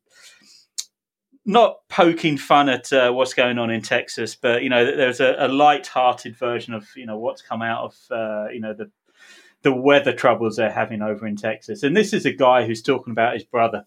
[1.45, 5.35] not poking fun at uh, what's going on in Texas, but you know, there's a,
[5.37, 8.89] a light-hearted version of you know what's come out of uh, you know the
[9.61, 11.83] the weather troubles they're having over in Texas.
[11.83, 13.85] And this is a guy who's talking about his brother,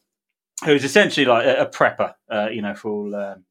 [0.65, 2.15] who's essentially like a, a prepper,
[2.53, 3.15] you know, for all.
[3.15, 3.45] Um,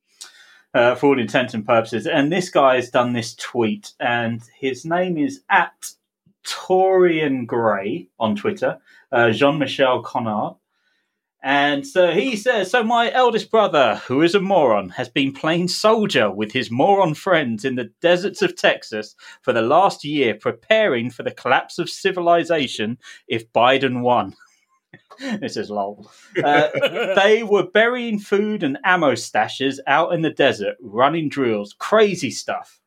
[0.73, 4.85] uh, for all intents and purposes, and this guy has done this tweet, and his
[4.85, 5.91] name is at
[6.45, 8.79] Torian Gray on Twitter,
[9.11, 10.55] uh, Jean Michel Connard.
[11.43, 15.67] And so he says, So my eldest brother, who is a moron, has been playing
[15.67, 21.09] soldier with his moron friends in the deserts of Texas for the last year, preparing
[21.09, 22.97] for the collapse of civilization
[23.27, 24.35] if Biden won.
[25.39, 26.09] this is lol.
[26.43, 26.67] Uh,
[27.15, 32.79] they were burying food and ammo stashes out in the desert, running drills, crazy stuff.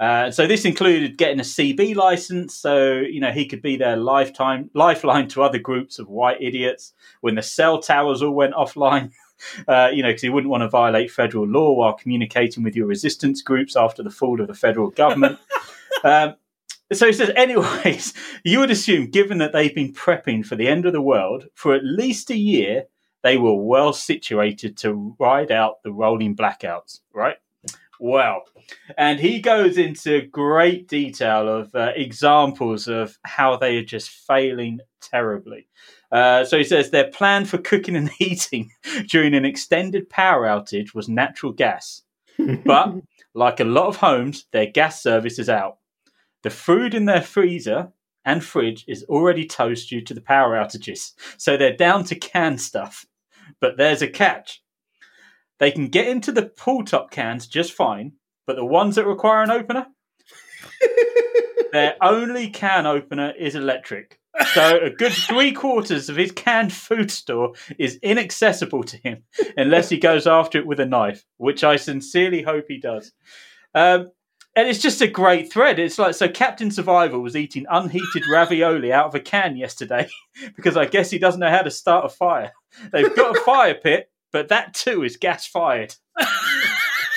[0.00, 3.96] Uh, so this included getting a CB license, so you know he could be their
[3.96, 9.12] lifetime lifeline to other groups of white idiots when the cell towers all went offline.
[9.66, 12.86] Uh, you know, because he wouldn't want to violate federal law while communicating with your
[12.86, 15.38] resistance groups after the fall of the federal government.
[16.04, 16.34] um,
[16.92, 18.14] so he says, anyways,
[18.44, 21.74] you would assume, given that they've been prepping for the end of the world for
[21.74, 22.84] at least a year,
[23.22, 27.36] they were well situated to ride out the rolling blackouts, right?
[28.00, 28.44] Well,
[28.96, 34.80] and he goes into great detail of uh, examples of how they are just failing
[35.02, 35.68] terribly.
[36.10, 38.70] Uh, so he says their plan for cooking and heating
[39.08, 42.02] during an extended power outage was natural gas.
[42.64, 42.94] But
[43.34, 45.76] like a lot of homes, their gas service is out.
[46.42, 47.92] The food in their freezer
[48.24, 52.60] and fridge is already toast due to the power outages, so they're down to canned
[52.60, 53.06] stuff.
[53.60, 54.62] But there's a catch.
[55.58, 58.12] They can get into the pull top cans just fine,
[58.46, 59.86] but the ones that require an opener,
[61.72, 64.18] their only can opener is electric.
[64.54, 69.24] So a good three quarters of his canned food store is inaccessible to him
[69.56, 73.12] unless he goes after it with a knife, which I sincerely hope he does.
[73.74, 74.10] Um,
[74.56, 75.78] and it's just a great thread.
[75.78, 80.08] It's like so Captain Survival was eating unheated ravioli out of a can yesterday
[80.56, 82.52] because I guess he doesn't know how to start a fire.
[82.92, 85.94] They've got a fire pit, but that too is gas fired.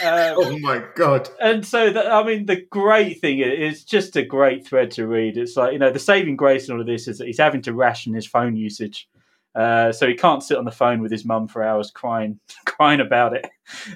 [0.04, 1.30] Um, oh my god!
[1.42, 5.08] and so the, I mean, the great thing is it's just a great thread to
[5.08, 5.38] read.
[5.38, 7.62] It's like you know the saving grace in all of this is that he's having
[7.62, 9.08] to ration his phone usage,
[9.56, 13.00] uh, so he can't sit on the phone with his mum for hours crying, crying
[13.00, 13.50] about it.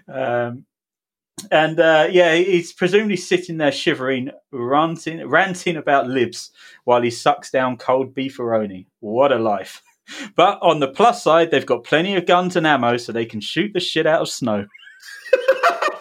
[0.08, 0.66] Um,
[1.52, 6.52] and uh, yeah, he's presumably sitting there shivering, ranting, ranting about libs
[6.84, 8.86] while he sucks down cold beefaroni.
[9.00, 9.82] What a life!
[10.38, 13.42] But on the plus side, they've got plenty of guns and ammo, so they can
[13.42, 14.66] shoot the shit out of snow.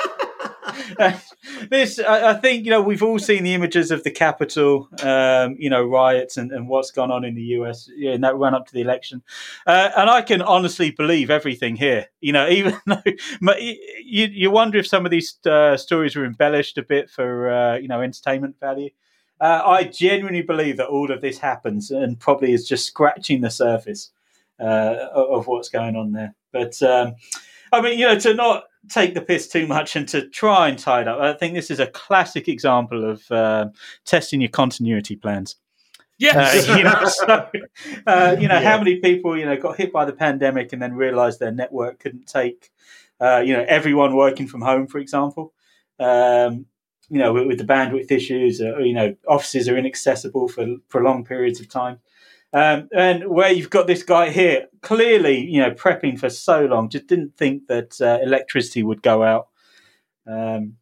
[1.70, 5.70] this, I, think, you know, we've all seen the images of the Capitol, um, you
[5.70, 8.72] know, riots and, and what's gone on in the US in that run up to
[8.72, 9.22] the election.
[9.66, 14.78] Uh, and I can honestly believe everything here, you know, even though you, you wonder
[14.78, 18.58] if some of these uh, stories were embellished a bit for, uh, you know, entertainment
[18.60, 18.90] value.
[19.40, 23.50] Uh, I genuinely believe that all of this happens and probably is just scratching the
[23.50, 24.10] surface
[24.58, 26.34] uh, of what's going on there.
[26.52, 27.16] But um,
[27.72, 30.78] I mean, you know, to not take the piss too much and to try and
[30.78, 31.20] tie it up.
[31.20, 33.66] I think this is a classic example of uh,
[34.04, 35.56] testing your continuity plans.
[36.18, 36.68] Yes.
[36.68, 37.50] Uh, you know, so,
[38.06, 38.70] uh, you know yeah.
[38.70, 41.98] how many people you know got hit by the pandemic and then realised their network
[42.00, 42.70] couldn't take,
[43.20, 45.52] uh, you know, everyone working from home, for example.
[45.98, 46.66] Um,
[47.08, 51.26] you know, with, with, the bandwidth issues, uh, you know, offices are inaccessible for prolonged
[51.26, 52.00] periods of time.
[52.52, 56.88] Um, and where you've got this guy here, clearly, you know, prepping for so long,
[56.88, 59.48] just didn't think that uh, electricity would go out.
[60.26, 60.76] Um,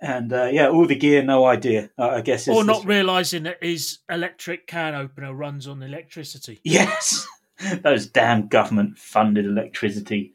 [0.00, 1.90] and uh, yeah, all the gear, no idea.
[1.98, 6.60] I guess, or not realizing that his electric can opener runs on electricity.
[6.62, 7.26] Yes,
[7.82, 10.34] those damn government-funded electricity.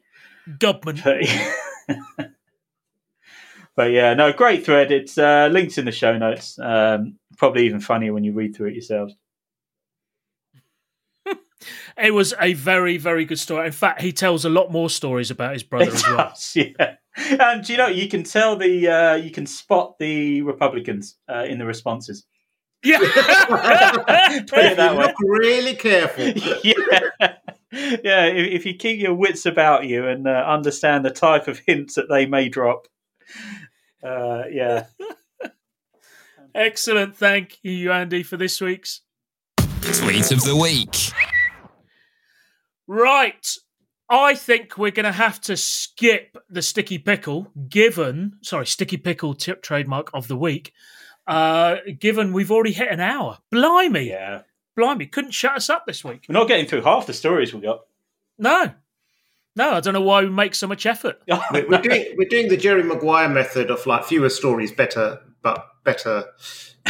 [0.58, 1.02] Government.
[3.76, 4.90] but yeah, no, great thread.
[4.90, 6.58] It's uh, linked in the show notes.
[6.58, 9.14] Um, probably even funnier when you read through it yourselves.
[11.98, 13.66] It was a very, very good story.
[13.66, 16.16] In fact, he tells a lot more stories about his brother it as well.
[16.16, 21.16] Does, yeah, and you know, you can tell the uh, you can spot the Republicans
[21.28, 22.24] uh, in the responses.
[22.82, 25.06] Yeah, put it that way.
[25.06, 26.24] Look really careful.
[26.64, 27.34] yeah,
[27.70, 28.24] yeah.
[28.26, 31.96] If, if, you keep your wits about you and uh, understand the type of hints
[31.96, 32.88] that they may drop,
[34.02, 34.86] uh, yeah.
[36.54, 37.16] Excellent.
[37.16, 39.02] Thank you, Andy, for this week's
[39.56, 41.12] tweet of the week.
[42.90, 43.46] Right.
[44.10, 49.34] I think we're going to have to skip the sticky pickle, given, sorry, sticky pickle
[49.34, 50.72] tip trademark of the week,
[51.28, 53.38] uh, given we've already hit an hour.
[53.52, 54.08] Blimey.
[54.08, 54.42] Yeah.
[54.76, 55.06] Blimey.
[55.06, 56.26] Couldn't shut us up this week.
[56.28, 57.82] We're not getting through half the stories we got.
[58.38, 58.72] No.
[59.54, 61.22] No, I don't know why we make so much effort.
[61.52, 65.64] we're, we're, doing, we're doing the Jerry Maguire method of like fewer stories, better, but
[65.84, 66.24] better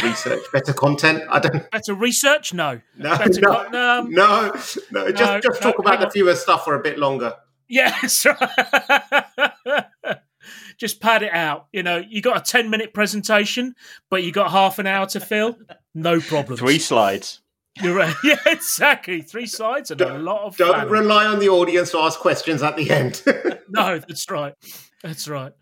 [0.01, 1.23] research, better content.
[1.29, 2.53] I don't better research.
[2.53, 4.53] No, no, better no, con- no, no,
[4.91, 7.35] no, Just just talk about the fewer stuff for a bit longer.
[7.67, 9.85] Yes, right.
[10.77, 11.67] just pad it out.
[11.71, 13.75] You know, you got a ten minute presentation,
[14.09, 15.57] but you got half an hour to fill.
[15.93, 16.57] No problem.
[16.57, 17.41] Three slides.
[17.81, 18.15] You're right.
[18.23, 19.21] Yeah, exactly.
[19.21, 20.57] Three slides and don't, a lot of.
[20.57, 23.23] Don't rely on the audience to ask questions at the end.
[23.69, 24.53] no, that's right.
[25.01, 25.53] That's right.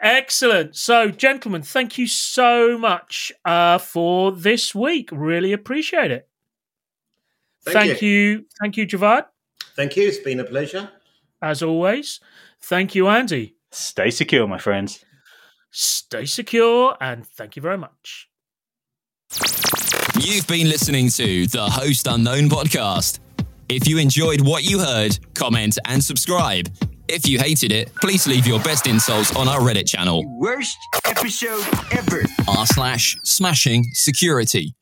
[0.00, 0.76] Excellent.
[0.76, 5.10] So, gentlemen, thank you so much uh, for this week.
[5.10, 6.28] Really appreciate it.
[7.64, 8.08] Thank, thank you.
[8.08, 8.44] you.
[8.60, 9.26] Thank you, Javvad.
[9.74, 10.06] Thank you.
[10.06, 10.90] It's been a pleasure.
[11.42, 12.20] As always.
[12.60, 13.56] Thank you, Andy.
[13.70, 15.04] Stay secure, my friends.
[15.70, 18.28] Stay secure, and thank you very much.
[20.20, 23.18] You've been listening to the Host Unknown podcast.
[23.68, 26.68] If you enjoyed what you heard, comment and subscribe.
[27.08, 30.22] If you hated it, please leave your best insults on our Reddit channel.
[30.38, 32.22] Worst episode ever.
[32.46, 34.74] R slash smashing security.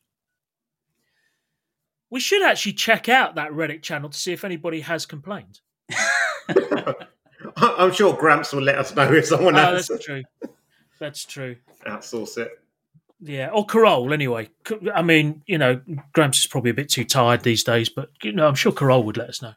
[2.09, 5.61] We should actually check out that Reddit channel to see if anybody has complained.
[7.55, 9.87] I'm sure Gramps will let us know if someone oh, has.
[9.87, 10.23] That's true.
[10.99, 11.55] That's true.
[11.85, 12.51] Outsource it.
[13.21, 14.49] Yeah, or Carole anyway.
[14.93, 15.81] I mean, you know,
[16.13, 19.03] Gramps is probably a bit too tired these days, but you know, I'm sure Carole
[19.03, 19.53] would let us know.